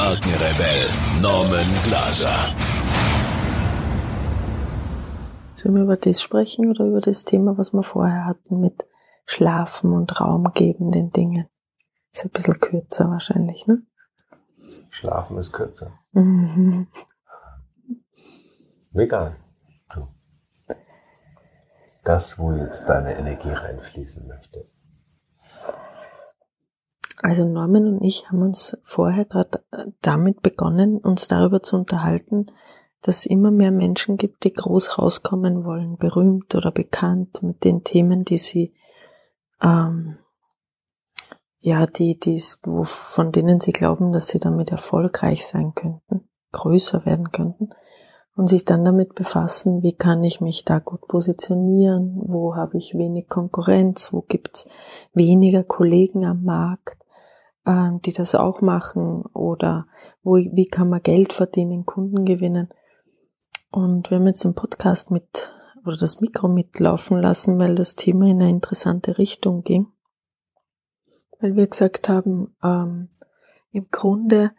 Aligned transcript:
Markenrebell 0.00 0.88
Norman 1.20 1.66
Glaser. 1.84 2.54
Sollen 5.54 5.74
wir 5.74 5.82
über 5.82 5.98
das 5.98 6.22
sprechen 6.22 6.70
oder 6.70 6.86
über 6.86 7.02
das 7.02 7.26
Thema, 7.26 7.58
was 7.58 7.74
wir 7.74 7.82
vorher 7.82 8.24
hatten 8.24 8.60
mit 8.60 8.86
Schlafen 9.26 9.92
und 9.92 10.18
Raum 10.18 10.50
geben 10.54 10.90
den 10.90 11.10
Dingen? 11.10 11.48
Ist 12.12 12.24
ein 12.24 12.30
bisschen 12.30 12.58
kürzer 12.60 13.10
wahrscheinlich, 13.10 13.66
ne? 13.66 13.82
Schlafen 14.88 15.36
ist 15.36 15.52
kürzer. 15.52 15.92
Mhm. 16.12 16.86
Egal. 18.94 19.36
Du. 19.92 20.08
Das, 22.04 22.38
wo 22.38 22.52
jetzt 22.52 22.88
deine 22.88 23.18
Energie 23.18 23.52
reinfließen 23.52 24.26
möchte. 24.26 24.66
Also 27.22 27.44
Norman 27.44 27.86
und 27.86 28.02
ich 28.02 28.28
haben 28.28 28.42
uns 28.42 28.78
vorher 28.82 29.26
gerade 29.26 29.62
damit 30.00 30.42
begonnen, 30.42 30.98
uns 30.98 31.28
darüber 31.28 31.62
zu 31.62 31.76
unterhalten, 31.76 32.46
dass 33.02 33.20
es 33.20 33.26
immer 33.26 33.50
mehr 33.50 33.70
Menschen 33.70 34.16
gibt, 34.16 34.44
die 34.44 34.52
groß 34.52 34.98
rauskommen 34.98 35.64
wollen, 35.64 35.96
berühmt 35.96 36.54
oder 36.54 36.70
bekannt 36.70 37.42
mit 37.42 37.64
den 37.64 37.84
Themen, 37.84 38.24
die 38.24 38.38
sie 38.38 38.74
ähm, 39.62 40.18
ja, 41.60 41.86
die, 41.86 42.18
die, 42.18 42.42
wo, 42.62 42.84
von 42.84 43.32
denen 43.32 43.60
sie 43.60 43.72
glauben, 43.72 44.12
dass 44.12 44.28
sie 44.28 44.38
damit 44.38 44.70
erfolgreich 44.70 45.46
sein 45.46 45.74
könnten, 45.74 46.28
größer 46.52 47.04
werden 47.04 47.32
könnten 47.32 47.70
und 48.34 48.48
sich 48.48 48.64
dann 48.64 48.84
damit 48.84 49.14
befassen, 49.14 49.82
wie 49.82 49.92
kann 49.94 50.24
ich 50.24 50.40
mich 50.40 50.64
da 50.64 50.78
gut 50.78 51.06
positionieren, 51.06 52.18
wo 52.24 52.56
habe 52.56 52.78
ich 52.78 52.94
wenig 52.94 53.28
Konkurrenz, 53.28 54.12
wo 54.12 54.22
gibt's 54.22 54.68
weniger 55.12 55.62
Kollegen 55.62 56.24
am 56.24 56.44
Markt, 56.44 56.96
die 58.04 58.12
das 58.12 58.34
auch 58.34 58.60
machen 58.60 59.22
oder 59.32 59.86
wo, 60.22 60.36
wie 60.36 60.66
kann 60.66 60.88
man 60.88 61.02
Geld 61.02 61.32
verdienen, 61.32 61.86
Kunden 61.86 62.24
gewinnen. 62.24 62.68
Und 63.70 64.10
wir 64.10 64.18
haben 64.18 64.26
jetzt 64.26 64.44
den 64.44 64.54
Podcast 64.54 65.10
mit 65.10 65.54
oder 65.84 65.96
das 65.96 66.20
Mikro 66.20 66.48
mitlaufen 66.48 67.18
lassen, 67.18 67.58
weil 67.58 67.74
das 67.74 67.96
Thema 67.96 68.26
in 68.26 68.40
eine 68.40 68.50
interessante 68.50 69.18
Richtung 69.18 69.62
ging. 69.62 69.86
Weil 71.40 71.56
wir 71.56 71.66
gesagt 71.66 72.08
haben, 72.08 72.54
ähm, 72.62 73.08
im 73.72 73.88
Grunde 73.90 74.52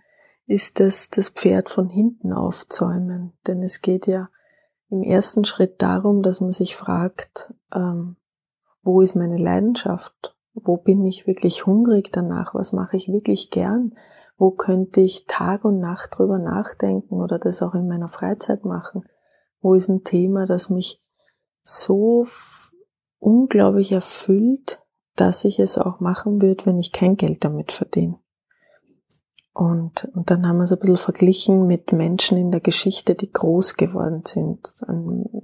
ist 0.47 0.79
es 0.79 1.09
das 1.09 1.29
Pferd 1.29 1.69
von 1.69 1.89
hinten 1.89 2.33
aufzäumen. 2.33 3.33
Denn 3.45 3.61
es 3.61 3.81
geht 3.81 4.07
ja 4.07 4.29
im 4.89 5.03
ersten 5.03 5.45
Schritt 5.45 5.81
darum, 5.81 6.23
dass 6.23 6.41
man 6.41 6.51
sich 6.51 6.75
fragt, 6.75 7.53
ähm, 7.73 8.17
wo 8.83 9.01
ist 9.01 9.15
meine 9.15 9.37
Leidenschaft? 9.37 10.35
Wo 10.53 10.77
bin 10.77 11.05
ich 11.05 11.27
wirklich 11.27 11.65
hungrig 11.65 12.11
danach? 12.11 12.53
Was 12.53 12.73
mache 12.73 12.97
ich 12.97 13.07
wirklich 13.07 13.49
gern? 13.49 13.95
Wo 14.37 14.51
könnte 14.51 15.01
ich 15.01 15.25
Tag 15.27 15.65
und 15.65 15.79
Nacht 15.79 16.17
drüber 16.17 16.39
nachdenken 16.39 17.21
oder 17.21 17.39
das 17.39 17.61
auch 17.61 17.75
in 17.75 17.87
meiner 17.87 18.09
Freizeit 18.09 18.65
machen? 18.65 19.03
Wo 19.61 19.75
ist 19.75 19.87
ein 19.87 20.03
Thema, 20.03 20.45
das 20.45 20.69
mich 20.69 21.01
so 21.63 22.25
unglaublich 23.19 23.91
erfüllt, 23.91 24.79
dass 25.15 25.45
ich 25.45 25.59
es 25.59 25.77
auch 25.77 25.99
machen 25.99 26.41
würde, 26.41 26.65
wenn 26.65 26.79
ich 26.79 26.91
kein 26.91 27.15
Geld 27.15 27.43
damit 27.43 27.71
verdiene? 27.71 28.17
Und, 29.53 30.09
und 30.15 30.31
dann 30.31 30.47
haben 30.47 30.57
wir 30.57 30.63
es 30.63 30.71
ein 30.71 30.79
bisschen 30.79 30.97
verglichen 30.97 31.67
mit 31.67 31.91
Menschen 31.91 32.37
in 32.37 32.51
der 32.51 32.61
Geschichte, 32.61 33.15
die 33.15 33.31
groß 33.31 33.75
geworden 33.75 34.23
sind. 34.25 34.73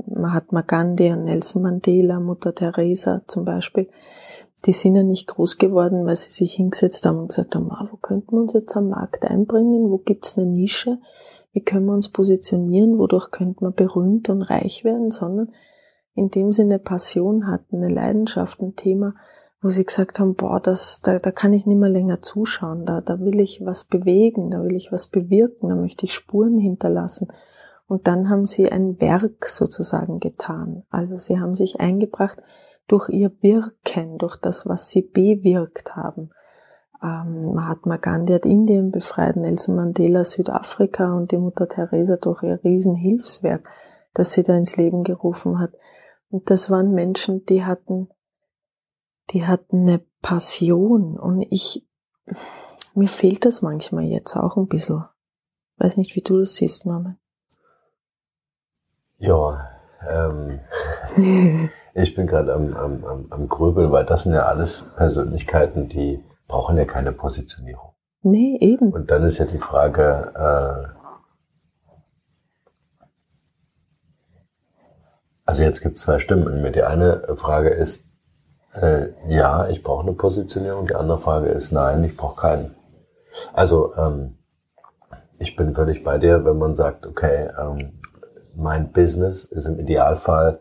Mahatma 0.08 0.62
Gandhi 0.62 1.12
und 1.12 1.26
Nelson 1.26 1.62
Mandela, 1.62 2.20
Mutter 2.20 2.56
Teresa 2.56 3.22
zum 3.28 3.44
Beispiel 3.44 3.90
die 4.66 4.74
sind 4.74 4.96
ja 4.96 5.04
nicht 5.04 5.28
groß 5.28 5.58
geworden, 5.58 6.06
weil 6.06 6.16
sie 6.16 6.32
sich 6.32 6.54
hingesetzt 6.54 7.06
haben 7.06 7.20
und 7.20 7.30
gesagt 7.30 7.56
haben, 7.56 7.72
ah, 7.72 7.88
wo 7.92 7.98
könnten 7.98 8.32
wir 8.32 8.42
uns 8.42 8.54
jetzt 8.54 8.76
am 8.76 8.90
Markt 8.90 9.24
einbringen, 9.24 9.90
wo 9.90 9.98
gibt's 9.98 10.38
eine 10.38 10.48
Nische, 10.48 11.00
wie 11.54 11.62
können 11.62 11.86
wir 11.86 11.94
uns 11.94 12.10
positionieren, 12.10 12.98
wodurch 12.98 13.32
könnte 13.32 13.64
man 13.64 13.74
berühmt 13.74 14.30
und 14.30 14.42
reich 14.42 14.84
werden, 14.84 15.12
sondern 15.12 15.50
indem 16.16 16.52
sie 16.52 16.64
eine 16.64 16.80
Passion 16.80 17.48
hatten, 17.48 17.78
eine 17.78 17.94
Leidenschaft, 17.94 18.60
ein 18.62 18.76
Thema, 18.76 19.14
wo 19.62 19.70
sie 19.70 19.86
gesagt 19.86 20.20
haben, 20.20 20.36
boah, 20.36 20.60
das, 20.60 21.02
da, 21.02 21.20
da 21.20 21.32
kann 21.32 21.54
ich 21.54 21.66
nicht 21.66 21.78
mehr 21.78 21.90
länger 21.90 22.22
zuschauen, 22.22 22.86
da, 22.86 23.02
da 23.02 23.20
will 23.20 23.40
ich 23.40 23.62
was 23.64 23.86
bewegen, 23.86 24.52
da 24.52 24.64
will 24.64 24.76
ich 24.76 24.92
was 24.92 25.08
bewirken, 25.08 25.70
da 25.70 25.76
möchte 25.76 26.06
ich 26.06 26.14
Spuren 26.14 26.58
hinterlassen. 26.58 27.28
Und 27.88 28.08
dann 28.08 28.30
haben 28.30 28.46
sie 28.46 28.72
ein 28.72 29.00
Werk 29.00 29.50
sozusagen 29.50 30.20
getan. 30.20 30.84
Also 30.90 31.18
sie 31.18 31.40
haben 31.40 31.56
sich 31.56 31.80
eingebracht, 31.80 32.42
durch 32.88 33.10
ihr 33.10 33.32
Wirken, 33.42 34.18
durch 34.18 34.38
das, 34.38 34.66
was 34.66 34.90
sie 34.90 35.02
bewirkt 35.02 35.96
haben. 35.96 36.32
Ähm, 37.02 37.54
Mahatma 37.54 37.98
Gandhi 37.98 38.34
hat 38.34 38.46
Indien 38.46 38.92
befreit, 38.92 39.36
Nelson 39.36 39.76
Mandela 39.76 40.24
Südafrika 40.24 41.14
und 41.14 41.32
die 41.32 41.38
Mutter 41.38 41.68
Teresa 41.68 42.16
durch 42.16 42.42
ihr 42.44 42.60
Riesenhilfswerk, 42.64 43.70
das 44.14 44.32
sie 44.32 44.44
da 44.44 44.56
ins 44.56 44.78
Leben 44.78 45.04
gerufen 45.04 45.60
hat. 45.60 45.74
Und 46.30 46.50
das 46.50 46.72
waren 46.72 46.94
Menschen, 46.94 47.46
die 47.46 47.64
hatten, 47.64 48.10
die 49.30 49.46
hatten 49.46 49.82
eine 49.82 50.02
Passion 50.22 51.18
und 51.20 51.46
ich, 51.50 51.86
mir 52.96 53.08
fehlt 53.08 53.46
das 53.46 53.62
manchmal 53.62 54.06
jetzt 54.06 54.36
auch 54.36 54.58
ein 54.58 54.68
bisschen. 54.68 55.06
Weiß 55.78 55.98
nicht, 55.98 56.16
wie 56.16 56.22
du 56.22 56.40
das 56.40 56.56
siehst, 56.56 56.86
Norman. 56.86 57.20
Ja, 59.20 59.70
ähm, 60.10 60.60
Ich 62.00 62.14
bin 62.14 62.28
gerade 62.28 62.54
am, 62.54 62.76
am, 62.76 63.04
am, 63.06 63.26
am 63.32 63.50
Grübeln, 63.50 63.92
weil 63.92 64.06
das 64.06 64.22
sind 64.22 64.34
ja 64.34 64.44
alles 64.44 64.86
Persönlichkeiten, 64.98 65.90
die 65.90 66.24
brauchen 66.48 66.78
ja 66.78 66.86
keine 66.86 67.12
Positionierung. 67.12 67.94
Nee, 68.22 68.56
eben. 68.62 68.92
Und 68.92 69.10
dann 69.10 69.24
ist 69.24 69.40
ja 69.40 69.46
die 69.46 69.58
Frage, 69.58 70.32
äh, 70.36 70.90
also 75.44 75.64
jetzt 75.64 75.82
gibt 75.82 75.96
es 75.96 76.04
zwei 76.04 76.20
Stimmen 76.20 76.46
in 76.54 76.62
mir. 76.62 76.72
Die 76.72 76.84
eine 76.84 77.36
Frage 77.36 77.70
ist, 77.70 78.06
äh, 78.74 79.08
ja, 79.28 79.68
ich 79.68 79.82
brauche 79.82 80.04
eine 80.04 80.14
Positionierung. 80.14 80.86
Die 80.86 80.94
andere 80.94 81.18
Frage 81.18 81.48
ist, 81.48 81.72
nein, 81.72 82.04
ich 82.04 82.16
brauche 82.16 82.40
keinen. 82.40 82.76
Also 83.54 83.96
ähm, 83.96 84.38
ich 85.40 85.56
bin 85.56 85.74
völlig 85.74 86.04
bei 86.04 86.20
dir, 86.20 86.46
wenn 86.46 86.60
man 86.60 86.76
sagt, 86.76 87.08
okay, 87.08 87.50
ähm, 87.60 88.00
mein 88.56 88.92
Business 88.92 89.46
ist 89.46 89.66
im 89.66 89.80
Idealfall 89.80 90.60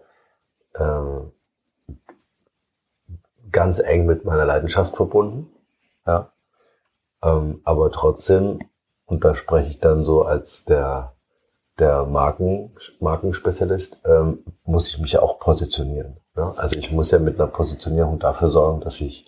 ähm, 0.79 1.33
ganz 3.51 3.79
eng 3.79 4.07
mit 4.07 4.25
meiner 4.25 4.45
Leidenschaft 4.45 4.97
verbunden. 4.97 5.51
Ja. 6.07 6.31
Ähm, 7.23 7.61
aber 7.65 7.91
trotzdem, 7.91 8.61
und 9.07 9.25
da 9.25 9.35
spreche 9.35 9.71
ich 9.71 9.81
dann 9.81 10.05
so 10.05 10.23
als 10.23 10.65
der, 10.65 11.15
der 11.79 12.05
Marken, 12.05 12.73
Markenspezialist, 13.01 14.01
ähm, 14.05 14.45
muss 14.65 14.89
ich 14.89 14.99
mich 14.99 15.13
ja 15.13 15.23
auch 15.23 15.39
positionieren. 15.39 16.19
Ja? 16.37 16.53
Also 16.57 16.79
ich 16.79 16.93
muss 16.93 17.11
ja 17.11 17.19
mit 17.19 17.41
einer 17.41 17.51
Positionierung 17.51 18.19
dafür 18.19 18.51
sorgen, 18.51 18.81
dass 18.81 19.01
ich 19.01 19.27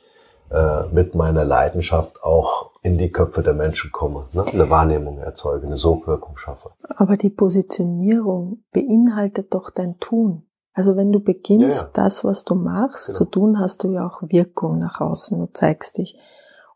äh, 0.50 0.84
mit 0.92 1.14
meiner 1.14 1.44
Leidenschaft 1.44 2.22
auch 2.22 2.70
in 2.82 2.96
die 2.96 3.10
Köpfe 3.10 3.42
der 3.42 3.54
Menschen 3.54 3.92
komme, 3.92 4.28
ne? 4.32 4.44
eine 4.46 4.70
Wahrnehmung 4.70 5.18
erzeuge, 5.18 5.66
eine 5.66 5.76
Sogwirkung 5.76 6.36
schaffe. 6.38 6.70
Aber 6.96 7.16
die 7.16 7.30
Positionierung 7.30 8.62
beinhaltet 8.72 9.52
doch 9.52 9.70
dein 9.70 9.98
Tun. 9.98 10.47
Also 10.78 10.94
wenn 10.94 11.10
du 11.10 11.18
beginnst, 11.18 11.80
ja, 11.80 11.86
ja. 11.88 11.92
das, 12.04 12.22
was 12.22 12.44
du 12.44 12.54
machst, 12.54 13.08
genau. 13.08 13.18
zu 13.18 13.24
tun, 13.24 13.58
hast 13.58 13.82
du 13.82 13.88
ja 13.88 14.06
auch 14.06 14.22
Wirkung 14.22 14.78
nach 14.78 15.00
außen, 15.00 15.36
du 15.36 15.46
zeigst 15.52 15.98
dich. 15.98 16.16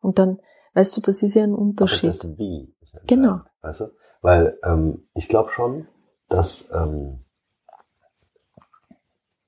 Und 0.00 0.18
dann, 0.18 0.40
weißt 0.74 0.96
du, 0.96 1.00
das 1.00 1.22
ist 1.22 1.34
ja 1.34 1.44
ein 1.44 1.54
Unterschied. 1.54 2.10
Aber 2.10 2.30
das 2.30 2.36
Wie. 2.36 2.74
genau. 3.06 3.42
Weißt 3.60 3.82
du? 3.82 3.92
Weil 4.20 4.58
ähm, 4.64 5.06
ich 5.14 5.28
glaube 5.28 5.52
schon, 5.52 5.86
dass 6.28 6.68
ähm, 6.72 7.20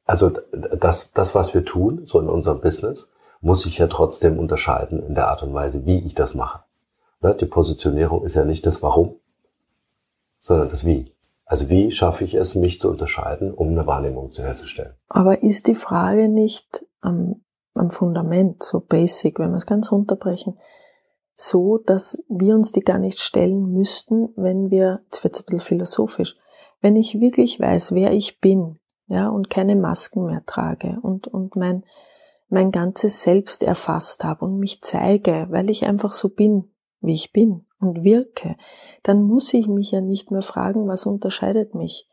also 0.04 0.30
das, 0.52 1.10
das, 1.10 1.34
was 1.34 1.52
wir 1.52 1.64
tun, 1.64 2.02
so 2.06 2.20
in 2.20 2.28
unserem 2.28 2.60
Business, 2.60 3.10
muss 3.40 3.66
ich 3.66 3.78
ja 3.78 3.88
trotzdem 3.88 4.38
unterscheiden 4.38 5.04
in 5.04 5.16
der 5.16 5.30
Art 5.30 5.42
und 5.42 5.52
Weise, 5.52 5.84
wie 5.84 5.98
ich 5.98 6.14
das 6.14 6.32
mache. 6.32 6.62
Ne? 7.22 7.34
Die 7.34 7.46
Positionierung 7.46 8.24
ist 8.24 8.34
ja 8.34 8.44
nicht 8.44 8.64
das 8.66 8.82
Warum, 8.82 9.16
sondern 10.38 10.70
das 10.70 10.84
Wie. 10.84 11.12
Also 11.46 11.68
wie 11.68 11.90
schaffe 11.90 12.24
ich 12.24 12.34
es, 12.34 12.54
mich 12.54 12.80
zu 12.80 12.90
unterscheiden, 12.90 13.52
um 13.52 13.68
eine 13.68 13.86
Wahrnehmung 13.86 14.32
zu 14.32 14.42
herzustellen? 14.42 14.94
Aber 15.08 15.42
ist 15.42 15.66
die 15.66 15.74
Frage 15.74 16.28
nicht 16.28 16.86
am, 17.00 17.42
am 17.74 17.90
Fundament, 17.90 18.62
so 18.62 18.80
basic, 18.80 19.38
wenn 19.38 19.50
wir 19.50 19.58
es 19.58 19.66
ganz 19.66 19.92
runterbrechen, 19.92 20.58
so, 21.36 21.78
dass 21.78 22.24
wir 22.28 22.54
uns 22.54 22.72
die 22.72 22.80
gar 22.80 22.98
nicht 22.98 23.20
stellen 23.20 23.72
müssten, 23.72 24.28
wenn 24.36 24.70
wir, 24.70 25.00
jetzt 25.06 25.24
wird 25.24 25.34
es 25.34 25.40
ein 25.40 25.46
bisschen 25.46 25.60
philosophisch, 25.60 26.36
wenn 26.80 26.96
ich 26.96 27.20
wirklich 27.20 27.60
weiß, 27.60 27.92
wer 27.92 28.12
ich 28.12 28.40
bin, 28.40 28.78
ja, 29.06 29.28
und 29.28 29.50
keine 29.50 29.76
Masken 29.76 30.26
mehr 30.26 30.44
trage 30.46 30.98
und, 31.02 31.26
und 31.26 31.56
mein, 31.56 31.84
mein 32.48 32.70
ganzes 32.70 33.22
Selbst 33.22 33.62
erfasst 33.62 34.24
habe 34.24 34.44
und 34.44 34.58
mich 34.58 34.80
zeige, 34.80 35.46
weil 35.50 35.68
ich 35.68 35.86
einfach 35.86 36.12
so 36.12 36.28
bin, 36.28 36.72
wie 37.00 37.14
ich 37.14 37.32
bin 37.32 37.66
und 37.84 38.04
wirke, 38.04 38.56
dann 39.02 39.22
muss 39.22 39.52
ich 39.54 39.68
mich 39.68 39.90
ja 39.90 40.00
nicht 40.00 40.30
mehr 40.30 40.42
fragen, 40.42 40.88
was 40.88 41.06
unterscheidet 41.06 41.74
mich. 41.74 42.08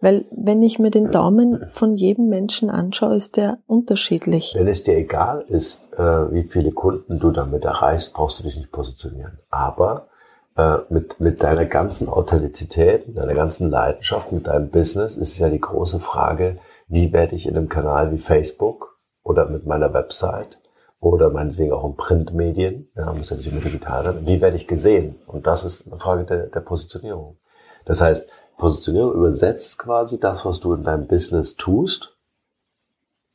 Weil 0.00 0.24
wenn 0.30 0.62
ich 0.62 0.78
mir 0.78 0.90
den 0.90 1.10
Daumen 1.10 1.66
von 1.68 1.94
jedem 1.94 2.28
Menschen 2.28 2.70
anschaue, 2.70 3.16
ist 3.16 3.36
der 3.36 3.58
unterschiedlich. 3.66 4.54
Wenn 4.56 4.66
es 4.66 4.82
dir 4.82 4.96
egal 4.96 5.44
ist, 5.48 5.92
äh, 5.92 6.32
wie 6.32 6.44
viele 6.44 6.72
Kunden 6.72 7.18
du 7.18 7.30
damit 7.30 7.66
erreichst, 7.66 8.14
brauchst 8.14 8.38
du 8.38 8.44
dich 8.44 8.56
nicht 8.56 8.72
positionieren. 8.72 9.38
Aber 9.50 10.08
äh, 10.56 10.78
mit, 10.88 11.20
mit 11.20 11.42
deiner 11.42 11.66
ganzen 11.66 12.08
Authentizität, 12.08 13.08
mit 13.08 13.18
deiner 13.18 13.34
ganzen 13.34 13.70
Leidenschaft, 13.70 14.32
mit 14.32 14.46
deinem 14.46 14.70
Business 14.70 15.16
ist 15.16 15.32
es 15.32 15.38
ja 15.38 15.50
die 15.50 15.60
große 15.60 16.00
Frage, 16.00 16.58
wie 16.88 17.12
werde 17.12 17.36
ich 17.36 17.46
in 17.46 17.56
einem 17.56 17.68
Kanal 17.68 18.10
wie 18.10 18.18
Facebook 18.18 18.98
oder 19.22 19.46
mit 19.50 19.66
meiner 19.66 19.92
Website 19.92 20.58
oder 21.00 21.30
meinetwegen 21.30 21.72
auch 21.72 21.84
in 21.84 21.96
Printmedien, 21.96 22.88
ja, 22.94 23.12
muss 23.12 23.30
ja 23.30 23.36
nicht 23.36 23.50
immer 23.50 23.60
digital 23.60 24.04
sein, 24.04 24.26
wie 24.26 24.40
werde 24.40 24.56
ich 24.56 24.66
gesehen? 24.66 25.16
Und 25.26 25.46
das 25.46 25.64
ist 25.64 25.86
eine 25.86 25.98
Frage 25.98 26.24
der, 26.24 26.46
der 26.46 26.60
Positionierung. 26.60 27.38
Das 27.86 28.00
heißt, 28.00 28.28
Positionierung 28.58 29.14
übersetzt 29.14 29.78
quasi 29.78 30.20
das, 30.20 30.44
was 30.44 30.60
du 30.60 30.74
in 30.74 30.84
deinem 30.84 31.06
Business 31.06 31.56
tust, 31.56 32.18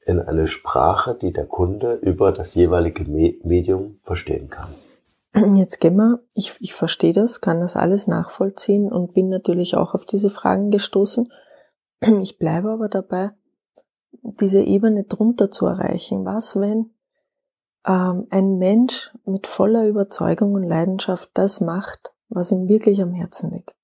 in 0.06 0.20
eine 0.20 0.46
Sprache, 0.46 1.16
die 1.16 1.34
der 1.34 1.48
Kunde 1.48 1.96
über 1.96 2.32
das 2.32 2.54
jeweilige 2.54 3.04
Medium 3.06 4.00
verstehen 4.04 4.50
kann. 4.50 4.70
Jetzt 5.56 5.82
gehen 5.82 5.96
wir, 5.96 6.20
ich, 6.34 6.56
ich 6.60 6.76
verstehe 6.76 7.12
das, 7.12 7.42
kann 7.42 7.60
das 7.60 7.76
alles 7.76 8.08
nachvollziehen 8.08 8.92
und 8.92 9.16
bin 9.16 9.30
natürlich 9.30 9.76
auch 9.76 9.96
auf 9.96 10.06
diese 10.06 10.30
Fragen 10.30 10.70
gestoßen. 10.70 11.32
Ich 12.22 12.38
bleibe 12.38 12.70
aber 12.70 12.88
dabei, 12.88 13.32
diese 14.22 14.62
Ebene 14.62 15.06
drunter 15.06 15.50
zu 15.50 15.66
erreichen. 15.66 16.24
Was, 16.24 16.60
wenn 16.60 16.92
ähm, 17.86 18.28
ein 18.30 18.58
Mensch 18.58 19.12
mit 19.26 19.48
voller 19.48 19.88
Überzeugung 19.88 20.54
und 20.54 20.64
Leidenschaft 20.64 21.30
das 21.34 21.62
macht, 21.62 22.12
was 22.30 22.52
ihm 22.52 22.68
wirklich 22.68 23.02
am 23.02 23.14
Herzen 23.14 23.52
liegt? 23.52 23.76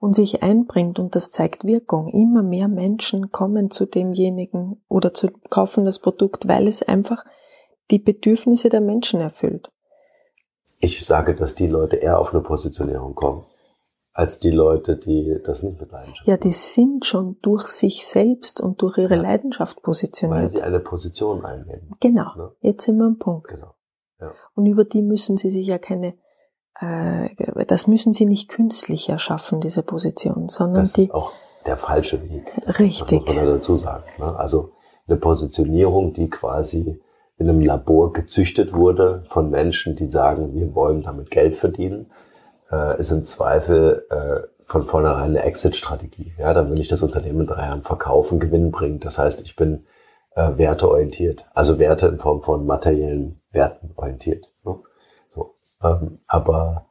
und 0.00 0.14
sich 0.14 0.42
einbringt 0.42 0.98
und 0.98 1.14
das 1.14 1.30
zeigt 1.30 1.64
Wirkung. 1.64 2.08
Immer 2.08 2.42
mehr 2.42 2.68
Menschen 2.68 3.30
kommen 3.30 3.70
zu 3.70 3.86
demjenigen 3.86 4.82
oder 4.88 5.14
zu 5.14 5.28
kaufen 5.50 5.84
das 5.84 5.98
Produkt, 5.98 6.48
weil 6.48 6.66
es 6.66 6.82
einfach 6.82 7.24
die 7.90 7.98
Bedürfnisse 7.98 8.70
der 8.70 8.80
Menschen 8.80 9.20
erfüllt. 9.20 9.70
Ich 10.78 11.04
sage, 11.04 11.34
dass 11.34 11.54
die 11.54 11.66
Leute 11.66 11.96
eher 11.96 12.18
auf 12.18 12.32
eine 12.32 12.42
Positionierung 12.42 13.14
kommen, 13.14 13.44
als 14.12 14.38
die 14.38 14.50
Leute, 14.50 14.96
die 14.96 15.40
das 15.44 15.62
nicht 15.62 15.80
mit 15.80 15.90
Leidenschaft 15.92 16.26
Ja, 16.26 16.36
die 16.36 16.52
sind 16.52 17.06
schon 17.06 17.36
durch 17.42 17.66
sich 17.66 18.04
selbst 18.04 18.60
und 18.60 18.82
durch 18.82 18.98
ihre 18.98 19.14
ja. 19.14 19.22
Leidenschaft 19.22 19.82
positioniert. 19.82 20.40
Weil 20.40 20.48
sie 20.48 20.62
eine 20.62 20.80
Position 20.80 21.44
einnehmen. 21.44 21.94
Genau. 22.00 22.34
Ne? 22.36 22.52
Jetzt 22.60 22.84
sind 22.84 22.98
wir 22.98 23.06
am 23.06 23.18
Punkt. 23.18 23.48
Genau. 23.48 23.74
Ja. 24.20 24.32
Und 24.54 24.66
über 24.66 24.84
die 24.84 25.02
müssen 25.02 25.36
sie 25.36 25.50
sich 25.50 25.66
ja 25.66 25.78
keine 25.78 26.14
äh, 26.80 27.28
das 27.66 27.86
müssen 27.86 28.12
sie 28.12 28.26
nicht 28.26 28.48
künstlich 28.48 29.08
erschaffen, 29.08 29.60
diese 29.60 29.82
Position, 29.82 30.48
sondern 30.48 30.82
das 30.82 30.94
die. 30.94 31.02
ist 31.02 31.14
auch 31.14 31.32
der 31.66 31.76
falsche 31.76 32.22
Weg. 32.22 32.50
Das 32.64 32.78
richtig. 32.78 33.26
muss 33.26 33.34
man 33.34 33.46
dazu 33.46 33.76
sagen. 33.76 34.04
Ne? 34.18 34.36
Also 34.36 34.72
eine 35.06 35.18
Positionierung, 35.18 36.14
die 36.14 36.30
quasi 36.30 37.00
in 37.36 37.48
einem 37.48 37.60
Labor 37.60 38.12
gezüchtet 38.12 38.72
wurde 38.72 39.24
von 39.28 39.50
Menschen, 39.50 39.96
die 39.96 40.10
sagen, 40.10 40.54
wir 40.54 40.74
wollen 40.74 41.02
damit 41.02 41.30
Geld 41.30 41.54
verdienen, 41.54 42.10
äh, 42.70 42.98
ist 43.00 43.10
im 43.10 43.24
Zweifel 43.24 44.06
äh, 44.10 44.48
von 44.64 44.84
vornherein 44.84 45.30
eine 45.30 45.42
Exit-Strategie. 45.42 46.34
Ja, 46.38 46.54
dann 46.54 46.70
will 46.70 46.80
ich 46.80 46.88
das 46.88 47.02
Unternehmen 47.02 47.40
in 47.40 47.46
drei 47.46 47.66
Jahren 47.66 47.82
verkaufen, 47.82 48.40
Gewinn 48.40 48.70
bringen. 48.70 49.00
Das 49.00 49.18
heißt, 49.18 49.42
ich 49.42 49.56
bin 49.56 49.86
äh, 50.36 50.56
werteorientiert, 50.56 51.48
also 51.54 51.78
Werte 51.78 52.06
in 52.06 52.18
Form 52.18 52.42
von 52.42 52.66
materiellen 52.66 53.40
Werten 53.50 53.92
orientiert. 53.96 54.52
Ne? 54.64 54.78
Ähm, 55.82 56.20
aber, 56.26 56.86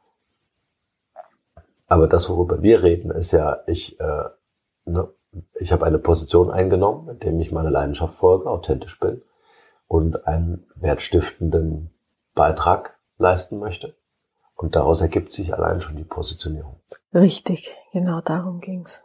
aber 1.86 2.08
das, 2.08 2.28
worüber 2.28 2.62
wir 2.62 2.82
reden, 2.82 3.10
ist 3.10 3.32
ja, 3.32 3.62
ich, 3.66 3.98
äh, 4.00 4.24
ne, 4.84 5.08
ich 5.54 5.72
habe 5.72 5.86
eine 5.86 5.98
Position 5.98 6.50
eingenommen, 6.50 7.08
indem 7.08 7.40
ich 7.40 7.52
meiner 7.52 7.70
Leidenschaft 7.70 8.14
folge, 8.14 8.50
authentisch 8.50 8.98
bin 8.98 9.22
und 9.86 10.26
einen 10.26 10.66
wertstiftenden 10.74 11.90
Beitrag 12.34 12.98
leisten 13.18 13.58
möchte. 13.58 13.94
Und 14.60 14.76
daraus 14.76 15.00
ergibt 15.00 15.32
sich 15.32 15.54
allein 15.54 15.80
schon 15.80 15.96
die 15.96 16.04
Positionierung. 16.04 16.76
Richtig, 17.14 17.74
genau 17.92 18.20
darum 18.20 18.60
ging's. 18.60 19.04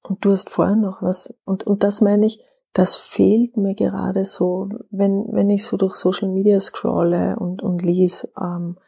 Und 0.00 0.24
du 0.24 0.30
hast 0.30 0.48
vorher 0.48 0.76
noch 0.76 1.02
was, 1.02 1.34
und, 1.44 1.64
und 1.66 1.82
das 1.82 2.00
meine 2.00 2.24
ich, 2.24 2.42
das 2.72 2.96
fehlt 2.96 3.58
mir 3.58 3.74
gerade 3.74 4.24
so, 4.24 4.70
wenn, 4.90 5.26
wenn 5.30 5.50
ich 5.50 5.66
so 5.66 5.76
durch 5.76 5.94
Social 5.94 6.30
Media 6.30 6.58
scrolle 6.58 7.36
und, 7.38 7.62
und 7.62 7.82
lies, 7.82 8.28
ähm, 8.40 8.78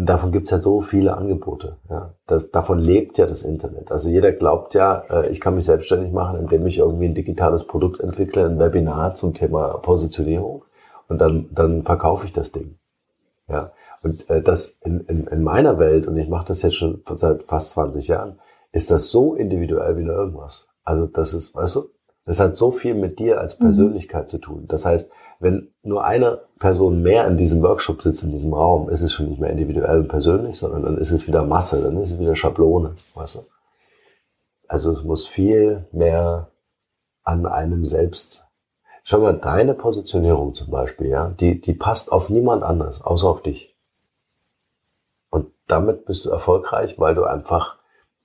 und 0.00 0.06
davon 0.06 0.32
gibt's 0.32 0.50
ja 0.50 0.62
so 0.62 0.80
viele 0.80 1.14
Angebote. 1.14 1.76
Ja. 1.90 2.14
Das, 2.26 2.50
davon 2.50 2.78
lebt 2.78 3.18
ja 3.18 3.26
das 3.26 3.42
Internet. 3.42 3.92
Also 3.92 4.08
jeder 4.08 4.32
glaubt 4.32 4.72
ja, 4.72 5.04
äh, 5.10 5.28
ich 5.28 5.42
kann 5.42 5.56
mich 5.56 5.66
selbstständig 5.66 6.10
machen, 6.10 6.40
indem 6.40 6.66
ich 6.66 6.78
irgendwie 6.78 7.04
ein 7.04 7.14
digitales 7.14 7.64
Produkt 7.64 8.00
entwickle, 8.00 8.46
ein 8.46 8.58
Webinar 8.58 9.14
zum 9.14 9.34
Thema 9.34 9.76
Positionierung 9.76 10.64
und 11.08 11.20
dann, 11.20 11.50
dann 11.52 11.82
verkaufe 11.82 12.24
ich 12.24 12.32
das 12.32 12.50
Ding. 12.50 12.78
Ja. 13.46 13.72
Und 14.02 14.30
äh, 14.30 14.40
das 14.40 14.78
in, 14.82 15.00
in, 15.00 15.26
in 15.26 15.42
meiner 15.42 15.78
Welt, 15.78 16.06
und 16.06 16.16
ich 16.16 16.30
mache 16.30 16.46
das 16.46 16.62
jetzt 16.62 16.76
schon 16.76 17.02
seit 17.16 17.42
fast 17.42 17.68
20 17.72 18.08
Jahren, 18.08 18.38
ist 18.72 18.90
das 18.90 19.10
so 19.10 19.34
individuell 19.34 19.98
wie 19.98 20.04
nur 20.04 20.14
irgendwas. 20.14 20.66
Also 20.82 21.08
das 21.08 21.34
ist, 21.34 21.54
weißt 21.54 21.76
du, 21.76 21.90
das 22.24 22.40
hat 22.40 22.56
so 22.56 22.70
viel 22.70 22.94
mit 22.94 23.18
dir 23.18 23.38
als 23.38 23.60
mhm. 23.60 23.64
Persönlichkeit 23.64 24.24
mhm. 24.24 24.28
zu 24.28 24.38
tun. 24.38 24.64
Das 24.66 24.86
heißt, 24.86 25.10
wenn 25.40 25.72
nur 25.82 26.04
eine 26.04 26.40
Person 26.58 27.02
mehr 27.02 27.26
in 27.26 27.36
diesem 27.36 27.62
Workshop 27.62 28.02
sitzt, 28.02 28.22
in 28.22 28.30
diesem 28.30 28.54
Raum, 28.54 28.88
ist 28.88 29.02
es 29.02 29.12
schon 29.12 29.28
nicht 29.28 29.40
mehr 29.40 29.50
individuell 29.50 30.00
und 30.00 30.08
persönlich, 30.08 30.58
sondern 30.58 30.84
dann 30.84 30.98
ist 30.98 31.10
es 31.10 31.26
wieder 31.26 31.44
Masse, 31.44 31.82
dann 31.82 31.96
ist 32.00 32.12
es 32.12 32.18
wieder 32.18 32.36
Schablone, 32.36 32.94
weißt 33.14 33.36
du. 33.36 33.40
Also 34.68 34.92
es 34.92 35.02
muss 35.02 35.26
viel 35.26 35.86
mehr 35.90 36.48
an 37.24 37.46
einem 37.46 37.84
selbst. 37.84 38.46
Schau 39.02 39.18
mal, 39.18 39.32
deine 39.32 39.74
Positionierung 39.74 40.54
zum 40.54 40.70
Beispiel, 40.70 41.08
ja, 41.08 41.28
die, 41.40 41.60
die 41.60 41.74
passt 41.74 42.12
auf 42.12 42.28
niemand 42.28 42.62
anders, 42.62 43.02
außer 43.02 43.26
auf 43.26 43.42
dich 43.42 43.70
damit 45.70 46.04
bist 46.04 46.24
du 46.24 46.30
erfolgreich, 46.30 46.98
weil 46.98 47.14
du 47.14 47.24
einfach 47.24 47.76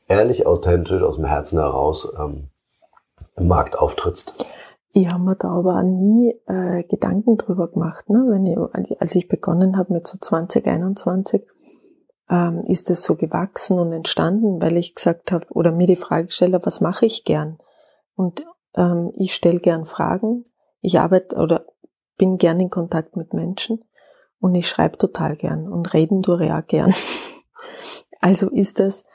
ehrlich, 0.07 0.45
authentisch 0.45 1.01
aus 1.01 1.15
dem 1.15 1.25
Herzen 1.25 1.59
heraus 1.59 2.11
ähm, 2.17 2.49
im 3.35 3.47
Markt 3.47 3.77
auftrittst. 3.77 4.45
Ich 4.97 5.09
habe 5.09 5.21
mir 5.21 5.35
da 5.35 5.49
aber 5.49 5.83
nie 5.83 6.39
äh, 6.47 6.83
Gedanken 6.83 7.35
drüber 7.35 7.67
gemacht, 7.67 8.09
ne? 8.09 8.27
Wenn 8.29 8.45
ich, 8.45 9.01
als 9.01 9.13
ich 9.13 9.27
begonnen 9.27 9.75
habe 9.75 9.91
mit 9.91 10.07
so 10.07 10.17
2021, 10.17 11.45
ähm, 12.29 12.63
ist 12.65 12.89
es 12.89 13.03
so 13.03 13.15
gewachsen 13.15 13.77
und 13.77 13.91
entstanden, 13.91 14.61
weil 14.61 14.77
ich 14.77 14.95
gesagt 14.95 15.33
habe 15.33 15.47
oder 15.49 15.73
mir 15.73 15.85
die 15.85 15.97
Frage 15.97 16.31
stelle, 16.31 16.65
was 16.65 16.79
mache 16.79 17.05
ich 17.05 17.25
gern? 17.25 17.59
Und 18.15 18.45
ähm, 18.73 19.11
ich 19.17 19.35
stelle 19.35 19.59
gern 19.59 19.83
Fragen. 19.83 20.45
Ich 20.79 20.97
arbeite 20.97 21.35
oder 21.35 21.65
bin 22.17 22.37
gern 22.37 22.61
in 22.61 22.69
Kontakt 22.69 23.17
mit 23.17 23.33
Menschen 23.33 23.83
und 24.39 24.55
ich 24.55 24.69
schreibe 24.69 24.97
total 24.97 25.35
gern 25.35 25.67
und 25.67 25.93
reden 25.93 26.23
tue 26.23 26.55
auch 26.55 26.65
gern. 26.65 26.93
Also 28.21 28.49
ist 28.49 28.79
es 28.79 29.05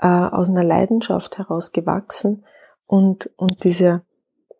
äh, 0.00 0.08
aus 0.08 0.48
einer 0.48 0.64
Leidenschaft 0.64 1.38
heraus 1.38 1.72
gewachsen 1.72 2.44
und, 2.86 3.30
und 3.36 3.62
diese 3.62 4.05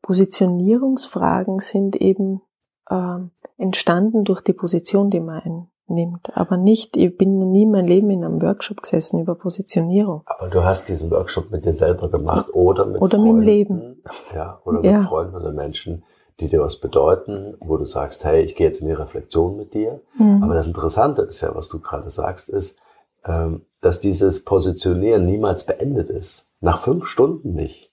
Positionierungsfragen 0.06 1.58
sind 1.58 1.96
eben 1.96 2.40
äh, 2.88 3.18
entstanden 3.58 4.24
durch 4.24 4.40
die 4.40 4.52
Position, 4.52 5.10
die 5.10 5.20
man 5.20 5.68
nimmt. 5.88 6.36
Aber 6.36 6.56
nicht, 6.56 6.96
ich 6.96 7.16
bin 7.16 7.38
noch 7.38 7.46
nie 7.46 7.66
mein 7.66 7.86
Leben 7.86 8.10
in 8.10 8.24
einem 8.24 8.40
Workshop 8.40 8.82
gesessen 8.82 9.20
über 9.20 9.34
Positionierung. 9.34 10.22
Aber 10.26 10.48
du 10.48 10.64
hast 10.64 10.88
diesen 10.88 11.10
Workshop 11.10 11.50
mit 11.50 11.64
dir 11.64 11.74
selber 11.74 12.08
gemacht 12.08 12.48
oder 12.54 12.86
mit 12.86 13.00
Oder 13.00 13.18
Freunden, 13.18 13.34
mit 13.38 13.42
dem 13.42 13.46
Leben. 13.46 14.02
Ja, 14.34 14.60
oder 14.64 14.84
Ja. 14.84 15.00
mit 15.00 15.08
Freunden 15.08 15.34
oder 15.36 15.52
Menschen, 15.52 16.04
die 16.40 16.48
dir 16.48 16.60
was 16.60 16.78
bedeuten, 16.78 17.56
wo 17.60 17.76
du 17.76 17.84
sagst, 17.84 18.24
hey, 18.24 18.42
ich 18.42 18.56
gehe 18.56 18.66
jetzt 18.66 18.80
in 18.80 18.86
die 18.88 18.92
Reflexion 18.92 19.56
mit 19.56 19.74
dir. 19.74 20.00
Mhm. 20.18 20.42
Aber 20.42 20.54
das 20.54 20.66
Interessante 20.66 21.22
ist 21.22 21.40
ja, 21.40 21.54
was 21.54 21.68
du 21.68 21.80
gerade 21.80 22.10
sagst, 22.10 22.48
ist, 22.48 22.78
ähm, 23.24 23.62
dass 23.80 24.00
dieses 24.00 24.44
Positionieren 24.44 25.24
niemals 25.24 25.64
beendet 25.64 26.10
ist. 26.10 26.46
Nach 26.60 26.80
fünf 26.80 27.06
Stunden 27.06 27.54
nicht. 27.54 27.92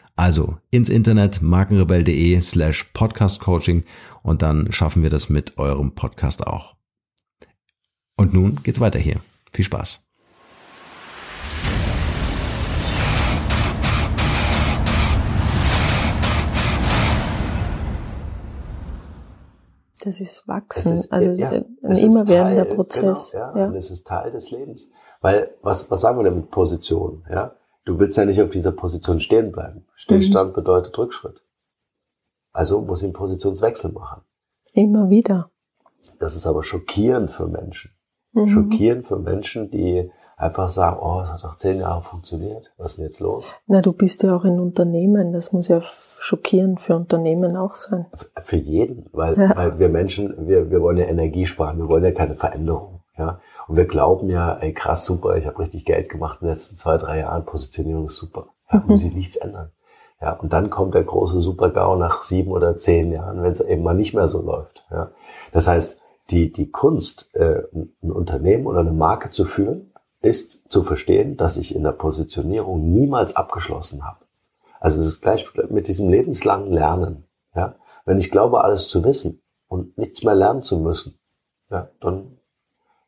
Also 0.21 0.57
ins 0.69 0.89
Internet 0.89 1.41
markenrebell.de 1.41 2.39
slash 2.41 2.83
podcastcoaching 2.93 3.83
und 4.21 4.43
dann 4.43 4.71
schaffen 4.71 5.01
wir 5.01 5.09
das 5.09 5.29
mit 5.29 5.57
eurem 5.57 5.95
Podcast 5.95 6.45
auch. 6.45 6.75
Und 8.17 8.31
nun 8.31 8.61
geht's 8.61 8.79
weiter 8.79 8.99
hier. 8.99 9.15
Viel 9.51 9.65
Spaß. 9.65 10.05
Das 20.03 20.19
ist 20.19 20.47
Wachsen, 20.47 20.93
ist- 20.93 21.11
also 21.11 21.31
ja, 21.31 21.49
ein 21.49 21.77
es 21.83 21.99
ist 21.99 22.03
immerwährender 22.05 22.65
Teil, 22.67 22.75
Prozess. 22.75 23.31
Genau, 23.31 23.43
ja, 23.53 23.57
ja. 23.59 23.65
Und 23.67 23.75
es 23.75 23.91
ist 23.91 24.07
Teil 24.07 24.31
des 24.31 24.49
Lebens. 24.49 24.87
Weil, 25.21 25.51
was, 25.61 25.91
was 25.91 26.01
sagen 26.01 26.17
wir 26.17 26.23
denn 26.23 26.35
mit 26.37 26.49
Position? 26.49 27.23
Ja? 27.29 27.53
Du 27.85 27.97
willst 27.99 28.17
ja 28.17 28.25
nicht 28.25 28.41
auf 28.41 28.51
dieser 28.51 28.71
Position 28.71 29.19
stehen 29.19 29.51
bleiben. 29.51 29.85
Stillstand 29.95 30.53
bedeutet 30.53 30.97
Rückschritt. 30.97 31.43
Also 32.53 32.81
muss 32.81 32.99
ich 32.99 33.05
einen 33.05 33.13
Positionswechsel 33.13 33.91
machen. 33.91 34.21
Immer 34.73 35.09
wieder. 35.09 35.49
Das 36.19 36.35
ist 36.35 36.45
aber 36.45 36.63
schockierend 36.63 37.31
für 37.31 37.47
Menschen. 37.47 37.91
Mhm. 38.33 38.47
Schockierend 38.47 39.07
für 39.07 39.17
Menschen, 39.17 39.71
die 39.71 40.11
einfach 40.37 40.69
sagen, 40.69 40.99
oh, 41.01 41.21
es 41.21 41.31
hat 41.31 41.43
doch 41.43 41.55
zehn 41.55 41.79
Jahre 41.79 42.01
funktioniert. 42.01 42.71
Was 42.77 42.91
ist 42.91 42.97
denn 42.97 43.05
jetzt 43.05 43.19
los? 43.19 43.45
Na, 43.67 43.81
du 43.81 43.93
bist 43.93 44.23
ja 44.23 44.35
auch 44.35 44.43
in 44.45 44.59
Unternehmen. 44.59 45.33
Das 45.33 45.51
muss 45.51 45.67
ja 45.67 45.81
schockierend 46.19 46.81
für 46.81 46.95
Unternehmen 46.95 47.55
auch 47.57 47.75
sein. 47.75 48.05
Für 48.41 48.57
jeden, 48.57 49.07
weil, 49.11 49.37
Ja. 49.39 49.55
weil 49.55 49.79
wir 49.79 49.89
Menschen, 49.89 50.47
wir, 50.47 50.69
wir 50.69 50.81
wollen 50.81 50.97
ja 50.97 51.05
Energie 51.05 51.45
sparen, 51.45 51.77
wir 51.77 51.87
wollen 51.87 52.03
ja 52.03 52.11
keine 52.11 52.35
Veränderung. 52.35 53.00
Ja? 53.21 53.39
Und 53.67 53.77
wir 53.77 53.85
glauben 53.85 54.29
ja, 54.29 54.53
ey 54.55 54.73
krass, 54.73 55.05
super, 55.05 55.37
ich 55.37 55.45
habe 55.45 55.59
richtig 55.59 55.85
Geld 55.85 56.09
gemacht 56.09 56.39
in 56.41 56.47
den 56.47 56.53
letzten 56.53 56.75
zwei, 56.75 56.97
drei 56.97 57.19
Jahren, 57.19 57.45
Positionierung 57.45 58.05
ist 58.05 58.17
super. 58.17 58.47
Ja, 58.71 58.79
Mhm. 58.79 58.87
Muss 58.87 59.03
ich 59.03 59.13
nichts 59.13 59.35
ändern. 59.35 59.71
Ja, 60.21 60.33
und 60.33 60.53
dann 60.53 60.69
kommt 60.69 60.93
der 60.93 61.03
große 61.03 61.41
Super-GAU 61.41 61.95
nach 61.95 62.21
sieben 62.21 62.51
oder 62.51 62.77
zehn 62.77 63.11
Jahren, 63.11 63.41
wenn 63.41 63.51
es 63.51 63.59
eben 63.59 63.83
mal 63.83 63.93
nicht 63.93 64.13
mehr 64.13 64.27
so 64.27 64.41
läuft. 64.41 64.85
Ja. 64.91 65.11
Das 65.51 65.67
heißt, 65.67 65.99
die, 66.29 66.51
die 66.51 66.69
Kunst, 66.69 67.29
äh, 67.33 67.63
ein 67.73 68.11
Unternehmen 68.11 68.67
oder 68.67 68.81
eine 68.81 68.91
Marke 68.91 69.31
zu 69.31 69.45
führen, 69.45 69.91
ist 70.21 70.61
zu 70.69 70.83
verstehen, 70.83 71.37
dass 71.37 71.57
ich 71.57 71.75
in 71.75 71.83
der 71.83 71.91
Positionierung 71.91 72.91
niemals 72.91 73.35
abgeschlossen 73.35 74.05
habe. 74.05 74.19
Also 74.79 74.99
es 74.99 75.07
ist 75.07 75.21
gleich 75.21 75.47
mit 75.69 75.87
diesem 75.87 76.09
lebenslangen 76.09 76.71
Lernen. 76.71 77.27
Ja? 77.55 77.75
Wenn 78.05 78.19
ich 78.19 78.31
glaube, 78.31 78.63
alles 78.63 78.89
zu 78.89 79.03
wissen 79.03 79.41
und 79.67 79.97
nichts 79.97 80.23
mehr 80.23 80.35
lernen 80.35 80.63
zu 80.63 80.77
müssen, 80.77 81.19
ja, 81.69 81.89
dann 81.99 82.37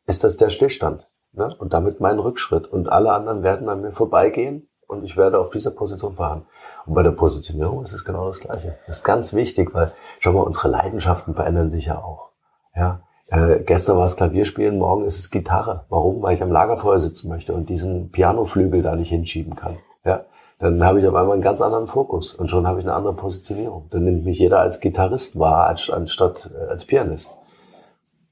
ist 0.06 0.24
das 0.24 0.36
der 0.36 0.50
Stillstand. 0.50 1.08
Ne? 1.32 1.54
Und 1.58 1.72
damit 1.72 2.00
mein 2.00 2.18
Rückschritt. 2.18 2.66
Und 2.66 2.88
alle 2.88 3.12
anderen 3.12 3.42
werden 3.42 3.68
an 3.68 3.80
mir 3.80 3.92
vorbeigehen 3.92 4.68
und 4.86 5.04
ich 5.04 5.16
werde 5.16 5.38
auf 5.38 5.50
dieser 5.50 5.70
Position 5.70 6.14
fahren. 6.14 6.46
Und 6.86 6.94
bei 6.94 7.02
der 7.02 7.10
Positionierung 7.10 7.82
ist 7.82 7.92
es 7.92 8.04
genau 8.04 8.26
das 8.26 8.40
Gleiche. 8.40 8.76
Das 8.86 8.96
ist 8.96 9.04
ganz 9.04 9.32
wichtig, 9.32 9.74
weil, 9.74 9.92
schau 10.20 10.32
mal, 10.32 10.42
unsere 10.42 10.68
Leidenschaften 10.68 11.34
verändern 11.34 11.70
sich 11.70 11.86
ja 11.86 11.98
auch. 11.98 12.30
Ja? 12.74 13.00
Äh, 13.28 13.60
gestern 13.60 13.96
war 13.96 14.04
es 14.04 14.16
Klavierspielen, 14.16 14.78
morgen 14.78 15.04
ist 15.04 15.18
es 15.18 15.30
Gitarre. 15.30 15.86
Warum? 15.88 16.22
Weil 16.22 16.34
ich 16.34 16.42
am 16.42 16.52
Lagerfeuer 16.52 17.00
sitzen 17.00 17.28
möchte 17.28 17.54
und 17.54 17.68
diesen 17.68 18.10
Pianoflügel 18.10 18.82
da 18.82 18.94
nicht 18.94 19.08
hinschieben 19.08 19.56
kann. 19.56 19.78
Ja? 20.04 20.26
Dann 20.58 20.84
habe 20.84 21.00
ich 21.00 21.08
auf 21.08 21.14
einmal 21.14 21.34
einen 21.34 21.42
ganz 21.42 21.60
anderen 21.60 21.86
Fokus 21.86 22.34
und 22.34 22.48
schon 22.48 22.66
habe 22.66 22.80
ich 22.80 22.86
eine 22.86 22.94
andere 22.94 23.14
Positionierung. 23.14 23.88
Dann 23.90 24.04
nimmt 24.04 24.24
mich 24.24 24.38
jeder 24.38 24.60
als 24.60 24.80
Gitarrist 24.80 25.38
wahr, 25.38 25.74
anstatt 25.92 26.50
äh, 26.54 26.70
als 26.70 26.84
Pianist. 26.84 27.30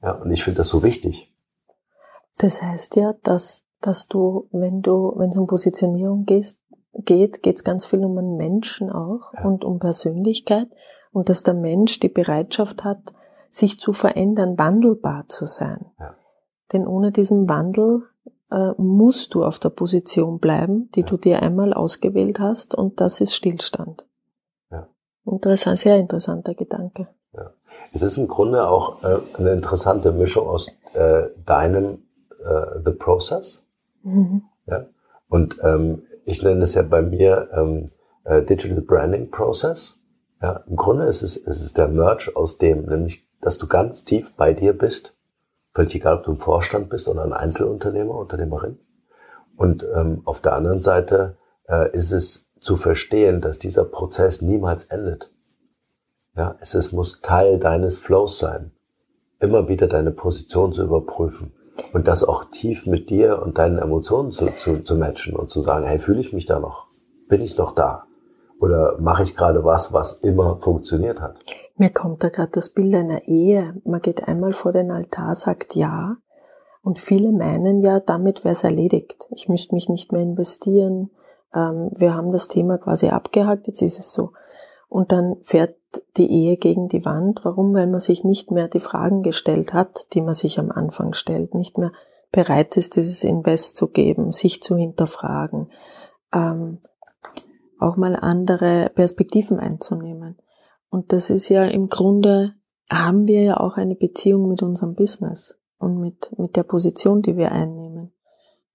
Ja, 0.01 0.11
und 0.11 0.31
ich 0.31 0.43
finde 0.43 0.57
das 0.57 0.69
so 0.69 0.83
wichtig. 0.83 1.32
Das 2.37 2.61
heißt 2.61 2.95
ja, 2.95 3.13
dass, 3.23 3.65
dass 3.81 4.07
du, 4.07 4.47
wenn 4.51 4.81
du, 4.81 5.13
wenn 5.17 5.29
es 5.29 5.37
um 5.37 5.47
Positionierung 5.47 6.25
gehst, 6.25 6.59
geht, 6.93 7.43
geht 7.43 7.57
es 7.57 7.63
ganz 7.63 7.85
viel 7.85 8.03
um 8.05 8.17
einen 8.17 8.37
Menschen 8.37 8.91
auch 8.91 9.33
Ja. 9.33 9.45
und 9.45 9.63
um 9.63 9.79
Persönlichkeit 9.79 10.67
und 11.11 11.29
dass 11.29 11.43
der 11.43 11.53
Mensch 11.53 11.99
die 11.99 12.09
Bereitschaft 12.09 12.83
hat, 12.83 13.13
sich 13.49 13.79
zu 13.79 13.93
verändern, 13.93 14.57
wandelbar 14.57 15.25
zu 15.27 15.45
sein. 15.45 15.85
Ja. 15.99 16.15
Denn 16.71 16.87
ohne 16.87 17.11
diesen 17.11 17.47
Wandel 17.49 18.03
äh, 18.51 18.71
musst 18.77 19.33
du 19.35 19.43
auf 19.43 19.59
der 19.59 19.69
Position 19.69 20.39
bleiben, 20.39 20.89
die 20.95 21.01
Ja. 21.01 21.05
du 21.05 21.17
dir 21.17 21.41
einmal 21.41 21.73
ausgewählt 21.73 22.39
hast 22.39 22.73
und 22.75 22.99
das 22.99 23.21
ist 23.21 23.35
Stillstand. 23.35 24.05
Ja. 24.71 24.87
Interessant, 25.25 25.77
sehr 25.79 25.97
interessanter 25.97 26.53
Gedanke. 26.55 27.07
Es 27.91 28.01
ist 28.03 28.17
im 28.17 28.27
Grunde 28.27 28.67
auch 28.67 29.03
äh, 29.03 29.17
eine 29.37 29.51
interessante 29.51 30.11
Mischung 30.11 30.47
aus 30.47 30.69
äh, 30.93 31.23
deinem 31.45 32.03
äh, 32.43 32.81
The 32.83 32.91
Process. 32.91 33.63
Mhm. 34.03 34.43
Ja? 34.65 34.85
Und 35.27 35.57
ähm, 35.63 36.03
ich 36.25 36.41
nenne 36.43 36.63
es 36.63 36.75
ja 36.75 36.83
bei 36.83 37.01
mir 37.01 37.49
ähm, 37.53 37.87
äh, 38.23 38.43
Digital 38.43 38.81
Branding 38.81 39.31
Process. 39.31 39.99
Ja? 40.41 40.63
Im 40.67 40.75
Grunde 40.75 41.05
ist 41.05 41.21
es, 41.21 41.37
ist 41.37 41.61
es 41.61 41.73
der 41.73 41.87
Merge 41.87 42.31
aus 42.35 42.57
dem, 42.57 42.85
nämlich, 42.85 43.27
dass 43.41 43.57
du 43.57 43.67
ganz 43.67 44.03
tief 44.03 44.35
bei 44.35 44.53
dir 44.53 44.77
bist. 44.77 45.15
Völlig 45.73 45.95
egal, 45.95 46.17
ob 46.17 46.23
du 46.23 46.31
im 46.31 46.39
Vorstand 46.39 46.89
bist 46.89 47.07
oder 47.07 47.23
ein 47.23 47.33
Einzelunternehmer, 47.33 48.15
Unternehmerin. 48.15 48.77
Und 49.55 49.85
ähm, 49.95 50.21
auf 50.25 50.39
der 50.39 50.53
anderen 50.53 50.81
Seite 50.81 51.37
äh, 51.67 51.91
ist 51.95 52.11
es 52.11 52.51
zu 52.59 52.77
verstehen, 52.77 53.41
dass 53.41 53.59
dieser 53.59 53.83
Prozess 53.83 54.41
niemals 54.41 54.85
endet. 54.85 55.31
Ja, 56.35 56.55
es 56.61 56.73
ist, 56.73 56.91
muss 56.91 57.21
Teil 57.21 57.59
deines 57.59 57.97
Flows 57.97 58.39
sein, 58.39 58.71
immer 59.39 59.67
wieder 59.67 59.87
deine 59.87 60.11
Position 60.11 60.73
zu 60.73 60.83
überprüfen 60.83 61.53
und 61.91 62.07
das 62.07 62.23
auch 62.23 62.45
tief 62.45 62.85
mit 62.85 63.09
dir 63.09 63.41
und 63.41 63.57
deinen 63.57 63.79
Emotionen 63.79 64.31
zu, 64.31 64.47
zu, 64.57 64.83
zu 64.83 64.95
matchen 64.95 65.35
und 65.35 65.49
zu 65.49 65.61
sagen, 65.61 65.85
hey, 65.85 65.99
fühle 65.99 66.21
ich 66.21 66.33
mich 66.33 66.45
da 66.45 66.59
noch? 66.59 66.87
Bin 67.27 67.41
ich 67.41 67.57
noch 67.57 67.73
da? 67.73 68.05
Oder 68.59 68.97
mache 68.99 69.23
ich 69.23 69.35
gerade 69.35 69.63
was, 69.63 69.91
was 69.91 70.13
immer 70.13 70.57
funktioniert 70.57 71.19
hat? 71.19 71.39
Mir 71.75 71.89
kommt 71.89 72.23
da 72.23 72.29
gerade 72.29 72.51
das 72.51 72.69
Bild 72.69 72.95
einer 72.95 73.27
Ehe. 73.27 73.75
Man 73.83 74.01
geht 74.01 74.27
einmal 74.27 74.53
vor 74.53 74.71
den 74.71 74.91
Altar, 74.91 75.35
sagt 75.35 75.75
ja. 75.75 76.17
Und 76.81 76.99
viele 76.99 77.31
meinen 77.31 77.81
ja, 77.81 77.99
damit 77.99 78.43
wäre 78.43 78.51
es 78.51 78.63
erledigt. 78.63 79.27
Ich 79.31 79.49
müsste 79.49 79.73
mich 79.73 79.89
nicht 79.89 80.11
mehr 80.11 80.21
investieren. 80.21 81.09
Ähm, 81.53 81.91
wir 81.95 82.13
haben 82.13 82.31
das 82.31 82.47
Thema 82.47 82.77
quasi 82.77 83.09
abgehakt, 83.09 83.67
jetzt 83.67 83.81
ist 83.81 83.99
es 83.99 84.13
so. 84.13 84.31
Und 84.89 85.11
dann 85.11 85.37
fährt 85.43 85.75
die 86.17 86.31
Ehe 86.31 86.57
gegen 86.57 86.87
die 86.87 87.05
Wand. 87.05 87.41
Warum? 87.43 87.73
Weil 87.73 87.87
man 87.87 87.99
sich 87.99 88.23
nicht 88.23 88.51
mehr 88.51 88.67
die 88.67 88.79
Fragen 88.79 89.23
gestellt 89.23 89.73
hat, 89.73 90.13
die 90.13 90.21
man 90.21 90.33
sich 90.33 90.59
am 90.59 90.71
Anfang 90.71 91.13
stellt. 91.13 91.53
Nicht 91.55 91.77
mehr 91.77 91.91
bereit 92.31 92.77
ist, 92.77 92.95
dieses 92.95 93.23
Invest 93.23 93.77
zu 93.77 93.87
geben, 93.87 94.31
sich 94.31 94.61
zu 94.61 94.75
hinterfragen. 94.75 95.69
Ähm, 96.33 96.79
auch 97.79 97.97
mal 97.97 98.15
andere 98.15 98.91
Perspektiven 98.95 99.59
einzunehmen. 99.59 100.37
Und 100.89 101.11
das 101.11 101.29
ist 101.29 101.49
ja 101.49 101.65
im 101.65 101.89
Grunde, 101.89 102.53
haben 102.89 103.27
wir 103.27 103.41
ja 103.43 103.59
auch 103.59 103.77
eine 103.77 103.95
Beziehung 103.95 104.47
mit 104.47 104.61
unserem 104.63 104.95
Business 104.95 105.59
und 105.79 105.99
mit, 105.99 106.37
mit 106.37 106.55
der 106.55 106.63
Position, 106.63 107.21
die 107.21 107.35
wir 107.35 107.51
einnehmen. 107.51 108.13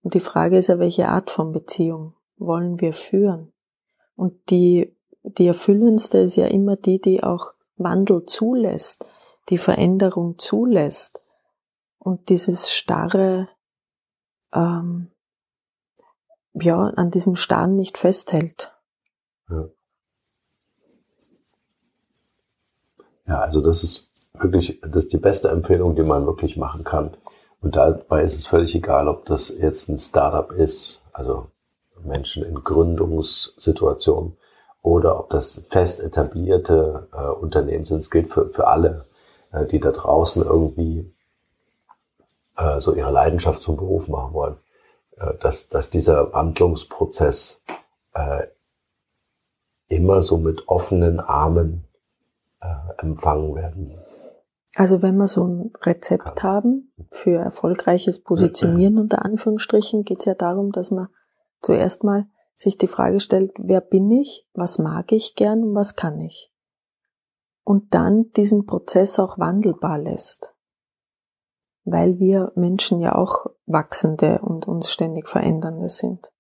Und 0.02 0.14
die 0.14 0.20
Frage 0.20 0.58
ist 0.58 0.68
ja, 0.68 0.78
welche 0.78 1.08
Art 1.08 1.30
von 1.30 1.52
Beziehung 1.52 2.14
wollen 2.36 2.80
wir 2.80 2.92
führen? 2.92 3.52
Und 4.14 4.50
die 4.50 4.96
die 5.28 5.46
erfüllendste 5.46 6.18
ist 6.18 6.36
ja 6.36 6.46
immer 6.46 6.76
die, 6.76 7.00
die 7.00 7.22
auch 7.22 7.52
Wandel 7.76 8.24
zulässt, 8.26 9.06
die 9.48 9.58
Veränderung 9.58 10.38
zulässt 10.38 11.20
und 11.98 12.28
dieses 12.28 12.70
starre, 12.70 13.48
ähm, 14.52 15.10
ja, 16.54 16.76
an 16.76 17.10
diesem 17.10 17.36
Starren 17.36 17.76
nicht 17.76 17.98
festhält. 17.98 18.72
Ja. 19.48 19.68
ja, 23.26 23.40
also 23.40 23.60
das 23.60 23.84
ist 23.84 24.10
wirklich, 24.34 24.80
das 24.80 25.04
ist 25.04 25.12
die 25.12 25.18
beste 25.18 25.48
Empfehlung, 25.48 25.96
die 25.96 26.02
man 26.02 26.26
wirklich 26.26 26.56
machen 26.56 26.84
kann. 26.84 27.16
Und 27.60 27.76
dabei 27.76 28.22
ist 28.22 28.36
es 28.36 28.46
völlig 28.46 28.74
egal, 28.74 29.08
ob 29.08 29.26
das 29.26 29.48
jetzt 29.48 29.88
ein 29.88 29.98
Startup 29.98 30.52
ist, 30.52 31.02
also 31.12 31.50
Menschen 32.04 32.44
in 32.44 32.62
Gründungssituationen, 32.62 34.36
oder 34.82 35.18
ob 35.18 35.30
das 35.30 35.64
fest 35.68 36.00
etablierte 36.00 37.08
äh, 37.12 37.28
Unternehmen 37.28 37.84
sind. 37.84 37.98
Es 37.98 38.10
gilt 38.10 38.32
für, 38.32 38.48
für 38.48 38.68
alle, 38.68 39.06
äh, 39.52 39.66
die 39.66 39.80
da 39.80 39.90
draußen 39.90 40.42
irgendwie 40.42 41.12
äh, 42.56 42.80
so 42.80 42.94
ihre 42.94 43.10
Leidenschaft 43.10 43.62
zum 43.62 43.76
Beruf 43.76 44.08
machen 44.08 44.32
wollen, 44.34 44.56
äh, 45.16 45.34
dass, 45.40 45.68
dass 45.68 45.90
dieser 45.90 46.32
Wandlungsprozess 46.32 47.62
äh, 48.14 48.46
immer 49.88 50.22
so 50.22 50.36
mit 50.36 50.68
offenen 50.68 51.20
Armen 51.20 51.84
äh, 52.60 53.02
empfangen 53.02 53.54
werden 53.54 53.98
also 54.78 55.02
wenn 55.02 55.16
wir 55.16 55.26
so 55.26 55.44
ein 55.44 55.72
Rezept 55.82 56.44
haben 56.44 56.92
für 57.10 57.36
erfolgreiches 57.36 58.20
Positionieren 58.20 58.98
unter 59.00 59.24
Anführungsstrichen, 59.24 60.04
geht 60.04 60.20
es 60.20 60.26
ja 60.26 60.34
darum, 60.34 60.70
dass 60.70 60.92
man 60.92 61.08
zuerst 61.62 62.04
mal 62.04 62.26
sich 62.58 62.76
die 62.78 62.88
Frage 62.88 63.20
stellt, 63.20 63.52
wer 63.58 63.80
bin 63.80 64.10
ich, 64.10 64.46
was 64.52 64.78
mag 64.78 65.12
ich 65.12 65.34
gern 65.34 65.62
und 65.62 65.74
was 65.74 65.94
kann 65.94 66.20
ich. 66.20 66.52
Und 67.64 67.94
dann 67.94 68.32
diesen 68.32 68.66
Prozess 68.66 69.18
auch 69.18 69.38
wandelbar 69.38 69.98
lässt. 69.98 70.54
Weil 71.84 72.18
wir 72.18 72.52
Menschen 72.54 73.00
ja 73.00 73.14
auch 73.14 73.46
wachsende 73.66 74.40
und 74.40 74.66
uns 74.66 74.90
ständig 74.90 75.28
verändernde 75.28 75.88
sind. 75.88 76.32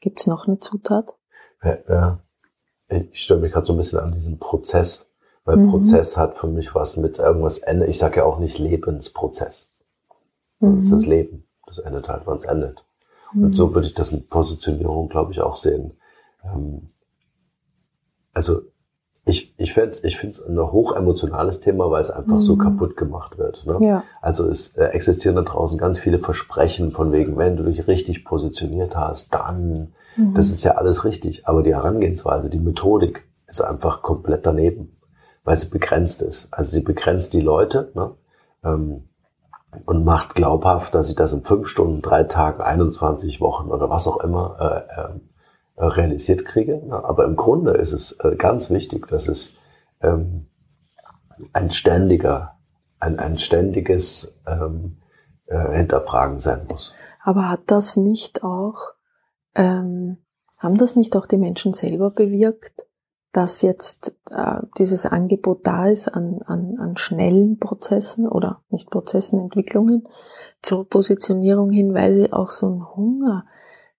Gibt's 0.00 0.26
noch 0.26 0.46
eine 0.46 0.58
Zutat? 0.58 1.16
Ja, 1.62 1.78
ja. 1.88 2.22
Ich 2.88 3.22
stelle 3.22 3.40
mich 3.40 3.52
gerade 3.52 3.66
so 3.66 3.72
ein 3.72 3.78
bisschen 3.78 4.00
an 4.00 4.12
diesen 4.12 4.38
Prozess 4.38 5.06
weil 5.44 5.56
mhm. 5.56 5.70
Prozess 5.70 6.16
hat 6.16 6.36
für 6.36 6.46
mich 6.46 6.74
was 6.74 6.96
mit 6.96 7.18
irgendwas 7.18 7.58
Ende. 7.58 7.86
Ich 7.86 7.98
sage 7.98 8.18
ja 8.18 8.24
auch 8.24 8.38
nicht 8.38 8.58
Lebensprozess. 8.58 9.70
Mhm. 10.60 10.76
Das 10.76 10.84
ist 10.84 10.92
das 10.92 11.06
Leben. 11.06 11.44
Das 11.66 11.78
endet 11.78 12.08
halt, 12.08 12.26
wann 12.26 12.38
es 12.38 12.44
endet. 12.44 12.84
Mhm. 13.32 13.44
Und 13.44 13.54
so 13.54 13.74
würde 13.74 13.86
ich 13.86 13.94
das 13.94 14.12
mit 14.12 14.28
Positionierung, 14.28 15.08
glaube 15.08 15.32
ich, 15.32 15.40
auch 15.40 15.56
sehen. 15.56 15.92
Ähm, 16.44 16.88
also 18.32 18.62
ich, 19.24 19.54
ich 19.58 19.72
finde 19.72 19.90
es 19.90 20.02
ich 20.02 20.16
find's 20.16 20.44
ein 20.44 20.58
hochemotionales 20.58 21.60
Thema, 21.60 21.90
weil 21.90 22.00
es 22.00 22.10
einfach 22.10 22.34
mhm. 22.34 22.40
so 22.40 22.56
kaputt 22.56 22.96
gemacht 22.96 23.38
wird. 23.38 23.64
Ne? 23.66 23.78
Ja. 23.80 24.04
Also 24.20 24.48
es 24.48 24.76
äh, 24.76 24.86
existieren 24.86 25.36
da 25.36 25.42
draußen 25.42 25.78
ganz 25.78 25.98
viele 25.98 26.18
Versprechen 26.18 26.90
von 26.90 27.12
wegen, 27.12 27.36
wenn 27.36 27.56
du 27.56 27.62
dich 27.62 27.86
richtig 27.86 28.24
positioniert 28.24 28.96
hast, 28.96 29.32
dann, 29.32 29.92
mhm. 30.16 30.34
das 30.34 30.50
ist 30.50 30.64
ja 30.64 30.72
alles 30.72 31.04
richtig. 31.04 31.46
Aber 31.46 31.62
die 31.62 31.74
Herangehensweise, 31.74 32.50
die 32.50 32.58
Methodik 32.58 33.24
ist 33.46 33.60
einfach 33.60 34.02
komplett 34.02 34.44
daneben 34.46 34.96
weil 35.44 35.56
sie 35.56 35.68
begrenzt 35.68 36.22
ist. 36.22 36.48
Also 36.50 36.70
sie 36.70 36.80
begrenzt 36.80 37.32
die 37.32 37.40
Leute 37.40 37.90
ne? 37.94 38.14
ähm, 38.64 39.08
und 39.86 40.04
macht 40.04 40.34
glaubhaft, 40.34 40.94
dass 40.94 41.08
ich 41.08 41.14
das 41.14 41.32
in 41.32 41.42
fünf 41.42 41.66
Stunden, 41.66 42.02
drei 42.02 42.24
Tagen, 42.24 42.60
21 42.60 43.40
Wochen 43.40 43.70
oder 43.70 43.88
was 43.88 44.06
auch 44.06 44.20
immer 44.20 44.56
äh, 44.60 45.00
äh, 45.00 45.86
realisiert 45.86 46.44
kriege. 46.44 46.82
Aber 46.90 47.24
im 47.24 47.36
Grunde 47.36 47.72
ist 47.72 47.92
es 47.92 48.12
äh, 48.20 48.36
ganz 48.36 48.70
wichtig, 48.70 49.06
dass 49.08 49.28
es 49.28 49.52
ähm, 50.02 50.46
ein 51.52 51.70
ständiger, 51.70 52.58
ein, 53.00 53.18
ein 53.18 53.38
ständiges 53.38 54.38
ähm, 54.46 54.98
äh, 55.46 55.76
Hinterfragen 55.76 56.38
sein 56.38 56.66
muss. 56.68 56.92
Aber 57.22 57.48
hat 57.48 57.62
das 57.66 57.96
nicht 57.96 58.42
auch, 58.42 58.92
ähm, 59.54 60.18
haben 60.58 60.76
das 60.76 60.96
nicht 60.96 61.16
auch 61.16 61.26
die 61.26 61.38
Menschen 61.38 61.72
selber 61.72 62.10
bewirkt? 62.10 62.86
Dass 63.32 63.62
jetzt 63.62 64.14
äh, 64.30 64.60
dieses 64.78 65.06
Angebot 65.06 65.66
da 65.66 65.88
ist 65.88 66.08
an, 66.08 66.42
an, 66.44 66.76
an 66.78 66.96
schnellen 66.96 67.58
Prozessen 67.58 68.28
oder 68.28 68.60
nicht 68.70 68.90
Prozessen, 68.90 69.40
Entwicklungen 69.40 70.06
zur 70.60 70.88
Positionierung 70.88 71.70
hin, 71.70 71.94
weil 71.94 72.12
sie 72.12 72.32
auch 72.32 72.50
so 72.50 72.68
ein 72.68 72.94
Hunger 72.94 73.46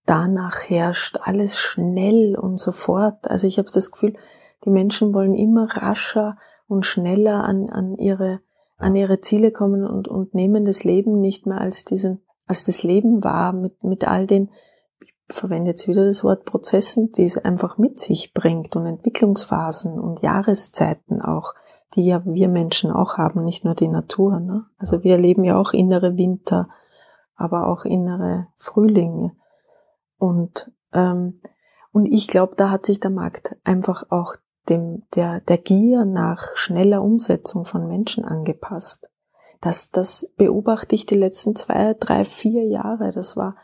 danach 0.05 0.69
herrscht, 0.69 1.17
alles 1.21 1.57
schnell 1.57 2.35
und 2.35 2.59
sofort. 2.59 3.29
Also 3.29 3.47
ich 3.47 3.57
habe 3.57 3.69
das 3.73 3.91
Gefühl, 3.91 4.15
die 4.65 4.69
Menschen 4.69 5.13
wollen 5.13 5.35
immer 5.35 5.65
rascher 5.75 6.37
und 6.67 6.85
schneller 6.85 7.43
an, 7.43 7.69
an, 7.69 7.97
ihre, 7.97 8.39
an 8.77 8.95
ihre 8.95 9.19
Ziele 9.19 9.51
kommen 9.51 9.85
und, 9.85 10.07
und 10.07 10.33
nehmen 10.33 10.65
das 10.65 10.83
Leben 10.83 11.19
nicht 11.19 11.45
mehr 11.45 11.59
als 11.59 11.85
diesen, 11.85 12.21
als 12.45 12.65
das 12.65 12.83
Leben 12.83 13.23
war, 13.23 13.51
mit, 13.53 13.83
mit 13.83 14.07
all 14.07 14.27
den 14.27 14.49
verwende 15.27 15.71
jetzt 15.71 15.87
wieder 15.87 16.05
das 16.05 16.23
Wort 16.23 16.45
Prozessen, 16.45 17.11
die 17.11 17.23
es 17.23 17.37
einfach 17.37 17.77
mit 17.77 17.99
sich 17.99 18.33
bringt 18.33 18.75
und 18.75 18.85
Entwicklungsphasen 18.85 19.99
und 19.99 20.21
Jahreszeiten 20.21 21.21
auch, 21.21 21.53
die 21.95 22.05
ja 22.05 22.23
wir 22.25 22.49
Menschen 22.49 22.91
auch 22.91 23.17
haben, 23.17 23.43
nicht 23.43 23.63
nur 23.63 23.75
die 23.75 23.87
Natur. 23.87 24.39
Ne? 24.39 24.65
Also 24.77 25.03
wir 25.03 25.13
erleben 25.13 25.43
ja 25.43 25.57
auch 25.57 25.73
innere 25.73 26.17
Winter, 26.17 26.69
aber 27.35 27.67
auch 27.67 27.85
innere 27.85 28.47
Frühlinge. 28.57 29.31
Und, 30.17 30.71
ähm, 30.93 31.41
und 31.91 32.05
ich 32.07 32.27
glaube, 32.27 32.55
da 32.55 32.69
hat 32.69 32.85
sich 32.85 32.99
der 32.99 33.11
Markt 33.11 33.55
einfach 33.63 34.05
auch 34.09 34.35
dem, 34.69 35.03
der, 35.15 35.41
der 35.41 35.57
Gier 35.57 36.05
nach 36.05 36.55
schneller 36.55 37.01
Umsetzung 37.01 37.65
von 37.65 37.87
Menschen 37.87 38.25
angepasst. 38.25 39.09
Das, 39.61 39.91
das 39.91 40.31
beobachte 40.37 40.95
ich 40.95 41.05
die 41.05 41.15
letzten 41.15 41.55
zwei, 41.55 41.93
drei, 41.93 42.25
vier 42.25 42.65
Jahre. 42.65 43.11
Das 43.11 43.37
war 43.37 43.55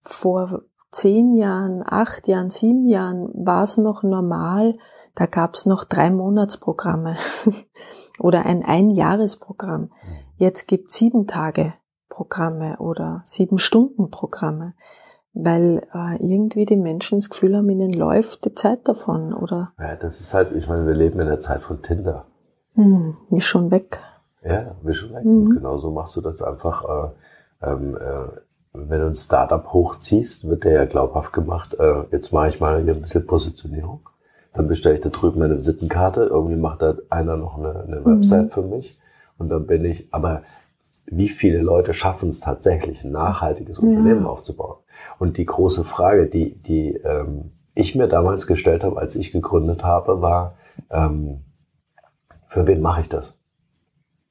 vor 0.00 0.62
zehn 0.94 1.34
Jahren, 1.34 1.82
acht 1.84 2.28
Jahren, 2.28 2.50
sieben 2.50 2.88
Jahren 2.88 3.28
war 3.34 3.62
es 3.62 3.76
noch 3.76 4.02
normal, 4.02 4.74
da 5.14 5.26
gab 5.26 5.54
es 5.54 5.66
noch 5.66 5.84
drei 5.84 6.10
Monatsprogramme 6.10 7.16
oder 8.18 8.46
ein 8.46 8.64
Einjahresprogramm. 8.64 9.82
Mhm. 9.82 9.90
Jetzt 10.36 10.66
gibt 10.66 10.90
sieben 10.90 11.26
Tage 11.26 11.74
Programme 12.08 12.76
oder 12.78 13.22
sieben 13.24 13.58
Stunden 13.58 14.10
Programme, 14.10 14.74
weil 15.32 15.86
äh, 15.92 16.16
irgendwie 16.16 16.64
die 16.64 16.76
Menschen 16.76 17.18
das 17.18 17.30
Gefühl 17.30 17.56
haben, 17.56 17.68
ihnen 17.70 17.92
läuft 17.92 18.44
die 18.44 18.54
Zeit 18.54 18.86
davon, 18.86 19.32
oder? 19.34 19.72
Ja, 19.78 19.96
das 19.96 20.20
ist 20.20 20.32
halt, 20.32 20.52
ich 20.52 20.68
meine, 20.68 20.86
wir 20.86 20.94
leben 20.94 21.20
in 21.20 21.26
der 21.26 21.40
Zeit 21.40 21.62
von 21.62 21.82
Tinder. 21.82 22.26
Hm, 22.74 23.16
wie 23.30 23.40
schon 23.40 23.70
weg. 23.70 23.98
Ja, 24.42 24.76
wie 24.82 24.94
schon 24.94 25.12
weg. 25.12 25.24
Mhm. 25.24 25.46
Und 25.46 25.54
genauso 25.56 25.90
machst 25.90 26.16
du 26.16 26.20
das 26.20 26.42
einfach 26.42 26.84
äh, 26.84 27.68
ähm, 27.70 27.96
äh, 27.96 28.40
wenn 28.74 29.00
du 29.00 29.06
ein 29.06 29.16
Startup 29.16 29.72
hochziehst, 29.72 30.48
wird 30.48 30.64
der 30.64 30.72
ja 30.72 30.84
glaubhaft 30.84 31.32
gemacht, 31.32 31.74
äh, 31.74 32.02
jetzt 32.10 32.32
mache 32.32 32.48
ich 32.48 32.60
mal 32.60 32.82
hier 32.82 32.94
ein 32.94 33.00
bisschen 33.00 33.26
Positionierung. 33.26 34.08
Dann 34.52 34.68
bestelle 34.68 34.96
ich 34.96 35.00
da 35.00 35.08
drüben 35.08 35.42
eine 35.42 35.58
Visitenkarte, 35.58 36.24
irgendwie 36.24 36.56
macht 36.56 36.82
da 36.82 36.96
einer 37.08 37.36
noch 37.36 37.56
eine, 37.56 37.84
eine 37.84 38.00
mhm. 38.00 38.04
Website 38.04 38.46
mhm. 38.46 38.50
für 38.50 38.62
mich 38.62 38.98
und 39.38 39.48
dann 39.48 39.66
bin 39.66 39.84
ich, 39.84 40.08
aber 40.12 40.42
wie 41.06 41.28
viele 41.28 41.58
Leute 41.58 41.94
schaffen 41.94 42.28
es 42.28 42.40
tatsächlich, 42.40 43.04
ein 43.04 43.12
nachhaltiges 43.12 43.78
Unternehmen 43.78 44.22
ja. 44.22 44.28
aufzubauen? 44.28 44.78
Und 45.18 45.38
die 45.38 45.44
große 45.46 45.84
Frage, 45.84 46.26
die, 46.26 46.56
die 46.62 46.94
ähm, 46.94 47.52
ich 47.74 47.94
mir 47.94 48.08
damals 48.08 48.46
gestellt 48.46 48.84
habe, 48.84 48.98
als 48.98 49.14
ich 49.16 49.32
gegründet 49.32 49.84
habe, 49.84 50.22
war, 50.22 50.56
ähm, 50.90 51.44
für 52.46 52.66
wen 52.66 52.80
mache 52.80 53.02
ich 53.02 53.08
das? 53.08 53.38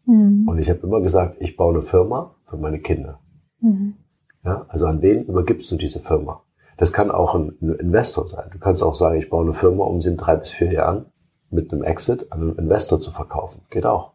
Mhm. 0.06 0.48
Und 0.48 0.60
ich 0.60 0.70
habe 0.70 0.80
immer 0.80 1.02
gesagt, 1.02 1.38
ich 1.40 1.56
baue 1.56 1.76
eine 1.76 1.84
Firma 1.84 2.36
für 2.46 2.58
meine 2.58 2.80
Kinder. 2.80 3.20
Mhm. 3.60 3.96
Ja, 4.44 4.66
also 4.68 4.86
an 4.88 5.02
wen 5.02 5.26
übergibst 5.26 5.72
du 5.72 5.76
diese 5.76 6.00
Firma? 6.00 6.42
Das 6.78 6.92
kann 6.92 7.12
auch 7.12 7.36
ein, 7.36 7.58
Investor 7.80 8.28
sein. 8.28 8.50
Du 8.52 8.60
kannst 8.60 8.84
auch 8.84 8.96
sagen, 8.96 9.20
ich 9.20 9.30
baue 9.30 9.44
eine 9.44 9.54
Firma, 9.54 9.86
um 9.86 10.02
sie 10.02 10.10
in 10.10 10.18
drei 10.18 10.36
bis 10.36 10.50
vier 10.50 10.72
Jahren 10.72 11.06
mit 11.50 11.72
einem 11.72 11.84
Exit 11.84 12.32
an 12.32 12.42
einen 12.42 12.56
Investor 12.58 13.00
zu 13.00 13.12
verkaufen. 13.12 13.62
Geht 13.70 13.86
auch. 13.86 14.14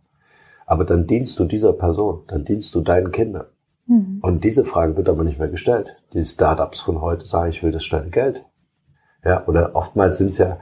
Aber 0.66 0.84
dann 0.84 1.06
dienst 1.06 1.38
du 1.38 1.44
dieser 1.44 1.72
Person, 1.72 2.24
dann 2.26 2.44
dienst 2.44 2.74
du 2.74 2.80
deinen 2.80 3.12
Kindern. 3.12 3.46
Mhm. 3.86 4.18
Und 4.20 4.44
diese 4.44 4.64
Frage 4.64 4.96
wird 4.96 5.08
aber 5.08 5.24
nicht 5.24 5.38
mehr 5.38 5.48
gestellt. 5.48 5.96
Die 6.12 6.24
Startups 6.24 6.80
von 6.80 7.00
heute 7.00 7.26
sagen, 7.26 7.50
ich 7.50 7.62
will 7.62 7.72
das 7.72 7.84
schnelle 7.84 8.10
Geld. 8.10 8.44
Ja, 9.24 9.46
oder 9.46 9.74
oftmals 9.74 10.18
sind 10.18 10.30
es 10.30 10.38
ja, 10.38 10.58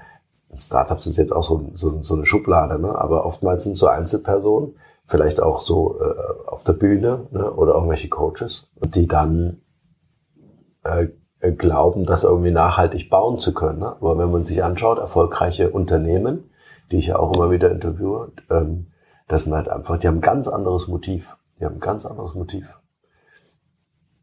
Startups 0.57 1.07
ist 1.07 1.17
jetzt 1.17 1.33
auch 1.33 1.43
so, 1.43 1.71
so, 1.75 2.03
so 2.03 2.15
eine 2.15 2.25
Schublade, 2.25 2.79
ne? 2.79 2.97
aber 2.97 3.27
oftmals 3.27 3.65
sind 3.65 3.73
es 3.73 3.79
so 3.79 3.89
Einzelpersonen, 3.89 4.77
vielleicht 5.07 5.41
auch 5.41 5.61
so 5.61 6.01
äh, 6.01 6.49
auf 6.49 6.65
der 6.65 6.73
Bühne 6.75 7.27
ne, 7.31 7.51
oder 7.51 7.75
irgendwelche 7.75 8.09
Coaches, 8.09 8.71
die 8.83 9.07
dann 9.07 9.63
äh, 10.83 11.09
glauben, 11.53 12.07
das 12.07 12.25
irgendwie 12.25 12.51
nachhaltig 12.51 13.11
bauen 13.11 13.39
zu 13.39 13.55
können. 13.55 13.81
Ne? 13.81 13.87
Aber 13.87 14.19
wenn 14.19 14.31
man 14.31 14.45
sich 14.45 14.65
anschaut, 14.65 14.99
erfolgreiche 14.99 15.71
Unternehmen, 15.71 16.51
die 16.91 16.99
ich 16.99 17.07
ja 17.07 17.19
auch 17.19 17.35
immer 17.35 17.51
wieder 17.51 17.71
interviewe, 17.71 18.33
ähm, 18.51 18.87
das 19.29 19.45
sind 19.45 19.55
halt 19.55 19.69
einfach, 19.69 19.99
die 19.99 20.09
haben 20.09 20.19
ein 20.19 20.23
ganz 20.23 20.49
anderes 20.49 20.89
Motiv. 20.89 21.37
Die 21.59 21.65
haben 21.65 21.77
ein 21.77 21.81
ganz 21.81 22.07
anderes 22.07 22.35
Motiv. 22.35 22.67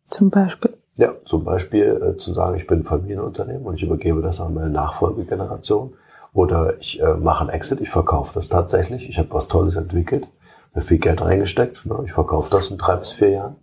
Zum 0.08 0.30
Beispiel? 0.30 0.78
Ja, 0.96 1.14
zum 1.26 1.44
Beispiel 1.44 2.16
äh, 2.16 2.18
zu 2.18 2.34
sagen, 2.34 2.56
ich 2.58 2.68
bin 2.68 2.80
ein 2.80 2.84
Familienunternehmen 2.84 3.66
und 3.66 3.76
ich 3.76 3.84
übergebe 3.84 4.22
das 4.22 4.40
an 4.40 4.54
meine 4.54 4.70
Nachfolgegeneration. 4.70 5.96
Oder 6.34 6.78
ich 6.80 7.02
äh, 7.02 7.14
mache 7.16 7.42
einen 7.42 7.50
Exit, 7.50 7.82
ich 7.82 7.90
verkaufe 7.90 8.34
das 8.34 8.50
tatsächlich. 8.50 9.10
Ich 9.10 9.18
habe 9.18 9.32
was 9.32 9.48
Tolles 9.48 9.76
entwickelt, 9.76 10.28
viel 10.82 11.00
Geld 11.00 11.22
reingesteckt. 11.22 11.86
Ne? 11.86 12.04
Ich 12.06 12.14
verkaufe 12.14 12.50
das 12.50 12.72
in 12.72 12.78
drei 12.78 12.96
bis 12.96 13.12
vier 13.12 13.30
Jahren. 13.30 13.56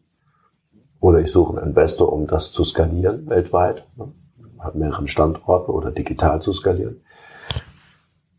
Oder 1.00 1.20
ich 1.20 1.32
suche 1.32 1.56
einen 1.56 1.68
Investor, 1.68 2.12
um 2.12 2.26
das 2.26 2.52
zu 2.52 2.62
skalieren 2.62 3.28
weltweit. 3.28 3.86
Ne? 3.96 4.12
Hat 4.58 4.74
mehreren 4.74 5.06
Standorten 5.06 5.70
oder 5.70 5.90
digital 5.90 6.42
zu 6.42 6.52
skalieren. 6.52 7.02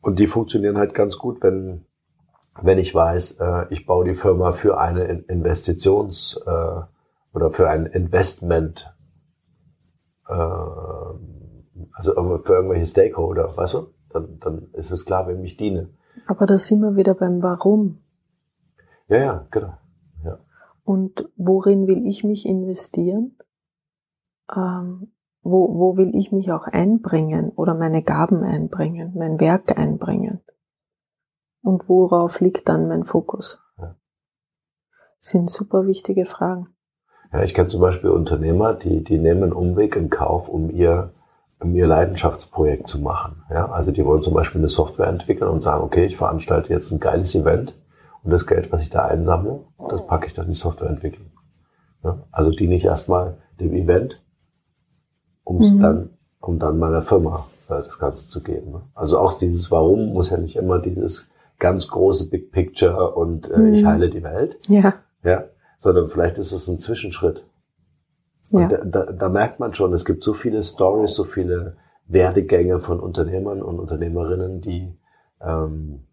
Und 0.01 0.19
die 0.19 0.27
funktionieren 0.27 0.77
halt 0.77 0.93
ganz 0.93 1.17
gut, 1.17 1.41
wenn, 1.41 1.85
wenn 2.61 2.77
ich 2.77 2.93
weiß, 2.93 3.39
äh, 3.39 3.65
ich 3.69 3.85
baue 3.85 4.05
die 4.05 4.15
Firma 4.15 4.51
für 4.51 4.79
eine 4.79 5.05
Investitions- 5.05 6.37
äh, 6.45 6.83
oder 7.33 7.51
für 7.51 7.69
ein 7.69 7.85
Investment, 7.85 8.93
äh, 10.27 10.33
also 10.33 12.39
für 12.43 12.53
irgendwelche 12.53 12.85
Stakeholder, 12.85 13.55
weißt 13.55 13.75
du? 13.75 13.87
Dann, 14.09 14.39
dann 14.39 14.67
ist 14.73 14.91
es 14.91 15.05
klar, 15.05 15.27
wem 15.27 15.43
ich 15.43 15.55
diene. 15.55 15.89
Aber 16.27 16.45
da 16.45 16.57
sind 16.57 16.81
wir 16.81 16.95
wieder 16.95 17.13
beim 17.13 17.41
Warum. 17.41 17.99
Ja, 19.11 19.17
ja, 19.17 19.47
genau. 19.51 19.73
Ja. 20.23 20.39
Und 20.85 21.29
worin 21.35 21.85
will 21.85 22.07
ich 22.07 22.23
mich 22.23 22.45
investieren? 22.45 23.37
Ähm, 24.55 25.11
wo, 25.43 25.77
wo 25.77 25.97
will 25.97 26.15
ich 26.15 26.31
mich 26.31 26.53
auch 26.53 26.65
einbringen 26.65 27.49
oder 27.49 27.73
meine 27.73 28.03
Gaben 28.03 28.41
einbringen, 28.43 29.11
mein 29.15 29.37
Werk 29.41 29.77
einbringen? 29.77 30.39
Und 31.61 31.89
worauf 31.89 32.39
liegt 32.39 32.69
dann 32.69 32.87
mein 32.87 33.03
Fokus? 33.03 33.59
Ja. 33.77 33.97
sind 35.19 35.49
super 35.49 35.85
wichtige 35.87 36.25
Fragen. 36.25 36.67
Ja, 37.33 37.43
ich 37.43 37.53
kenne 37.53 37.67
zum 37.67 37.81
Beispiel 37.81 38.11
Unternehmer, 38.11 38.73
die, 38.73 39.03
die 39.03 39.17
nehmen 39.17 39.43
einen 39.43 39.53
Umweg 39.53 39.97
in 39.97 40.09
Kauf, 40.09 40.47
um 40.47 40.69
ihr, 40.69 41.11
um 41.59 41.75
ihr 41.75 41.85
Leidenschaftsprojekt 41.85 42.87
zu 42.87 42.99
machen. 42.99 43.43
Ja, 43.49 43.69
also 43.69 43.91
die 43.91 44.05
wollen 44.05 44.21
zum 44.21 44.33
Beispiel 44.33 44.61
eine 44.61 44.69
Software 44.69 45.07
entwickeln 45.07 45.49
und 45.49 45.61
sagen, 45.61 45.83
okay, 45.83 46.05
ich 46.05 46.15
veranstalte 46.15 46.71
jetzt 46.71 46.91
ein 46.91 47.01
geiles 47.01 47.35
Event 47.35 47.75
und 48.23 48.31
das 48.31 48.45
Geld, 48.47 48.71
was 48.71 48.81
ich 48.81 48.89
da 48.89 49.05
einsammle, 49.05 49.61
das 49.89 50.05
packe 50.07 50.27
ich 50.27 50.33
dann 50.33 50.45
in 50.45 50.51
die 50.53 50.57
Softwareentwicklung. 50.59 51.27
Ja, 52.03 52.23
also 52.31 52.51
die 52.51 52.67
nicht 52.67 52.85
erstmal 52.85 53.37
dem 53.59 53.73
Event, 53.73 54.21
um 55.43 55.61
es 55.61 55.71
Mhm. 55.71 55.79
dann, 55.79 56.09
um 56.39 56.59
dann 56.59 56.79
meiner 56.79 57.01
Firma 57.01 57.45
äh, 57.69 57.81
das 57.83 57.99
Ganze 57.99 58.27
zu 58.27 58.41
geben. 58.41 58.71
Ne? 58.71 58.81
Also 58.93 59.19
auch 59.19 59.37
dieses 59.37 59.69
Warum 59.71 60.13
muss 60.13 60.29
ja 60.29 60.37
nicht 60.37 60.55
immer 60.55 60.79
dieses 60.79 61.29
ganz 61.59 61.87
große 61.87 62.29
Big 62.29 62.51
Picture 62.51 63.13
und 63.15 63.49
äh, 63.51 63.69
ich 63.69 63.83
Mhm. 63.83 63.87
heile 63.87 64.09
die 64.09 64.23
Welt, 64.23 64.57
Ja, 64.67 64.93
ja, 65.23 65.45
sondern 65.77 66.09
vielleicht 66.09 66.37
ist 66.39 66.51
es 66.51 66.67
ein 66.67 66.79
Zwischenschritt. 66.79 67.45
ja. 68.49 68.67
Da, 68.67 68.77
da, 68.83 69.05
da 69.11 69.29
merkt 69.29 69.59
man 69.59 69.73
schon, 69.73 69.93
es 69.93 70.03
gibt 70.05 70.23
so 70.23 70.33
viele 70.33 70.61
Stories, 70.63 71.13
so 71.13 71.23
viele 71.23 71.77
Werdegänge 72.07 72.79
von 72.79 72.99
Unternehmern 72.99 73.61
und 73.61 73.79
Unternehmerinnen, 73.79 74.59
die, 74.61 74.97
ähm, 75.39 76.03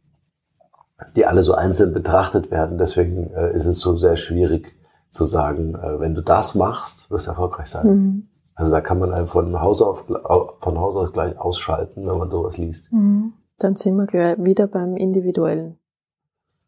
die 1.16 1.26
alle 1.26 1.42
so 1.42 1.54
einzeln 1.54 1.92
betrachtet 1.92 2.50
werden. 2.50 2.78
Deswegen 2.78 3.30
äh, 3.32 3.54
ist 3.54 3.66
es 3.66 3.80
so 3.80 3.96
sehr 3.96 4.16
schwierig 4.16 4.74
zu 5.10 5.24
sagen, 5.24 5.74
äh, 5.74 6.00
wenn 6.00 6.14
du 6.14 6.22
das 6.22 6.54
machst, 6.54 7.10
wirst 7.10 7.26
du 7.26 7.30
erfolgreich 7.30 7.66
sein. 7.68 7.86
Mhm. 7.86 8.28
Also 8.54 8.72
da 8.72 8.80
kann 8.80 8.98
man 8.98 9.12
einfach 9.12 9.34
von 9.34 9.60
Haus, 9.60 9.80
auf, 9.82 10.04
von 10.06 10.78
Haus 10.78 10.96
aus 10.96 11.12
gleich 11.12 11.38
ausschalten, 11.38 12.06
wenn 12.06 12.18
man 12.18 12.30
sowas 12.30 12.58
liest. 12.58 12.92
Mhm. 12.92 13.32
Dann 13.58 13.76
sind 13.76 13.96
wir 13.96 14.06
gleich 14.06 14.36
wieder 14.38 14.66
beim 14.66 14.96
Individuellen 14.96 15.78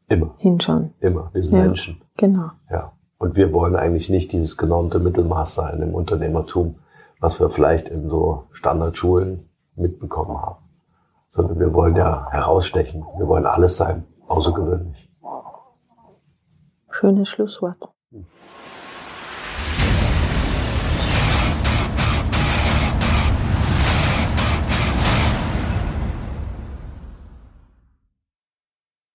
Immer, 0.09 0.35
hinschauen. 0.39 0.95
immer. 1.01 1.31
Wir 1.33 1.43
sind 1.43 1.57
Ja. 1.57 1.63
Menschen. 1.63 2.01
Genau. 2.17 2.51
Ja. 2.71 2.93
Und 3.19 3.37
wir 3.37 3.53
wollen 3.53 3.77
eigentlich 3.77 4.09
nicht 4.09 4.33
dieses 4.33 4.57
genormte 4.57 4.99
Mittelmaß 4.99 5.55
sein 5.55 5.83
im 5.83 5.95
Unternehmertum, 5.95 6.77
was 7.21 7.39
wir 7.39 7.51
vielleicht 7.51 7.89
in 7.89 8.09
so 8.09 8.45
Standardschulen 8.53 9.49
mitbekommen 9.77 10.41
haben. 10.41 10.57
Sondern 11.31 11.59
wir 11.61 11.73
wollen 11.75 11.95
ja 11.97 12.29
herausstechen. 12.31 13.05
Wir 13.19 13.29
wollen 13.29 13.47
alles 13.47 13.77
sein, 13.77 14.05
außergewöhnlich. 14.31 15.11
Schönes 16.91 17.29
Schlusswort. 17.29 17.89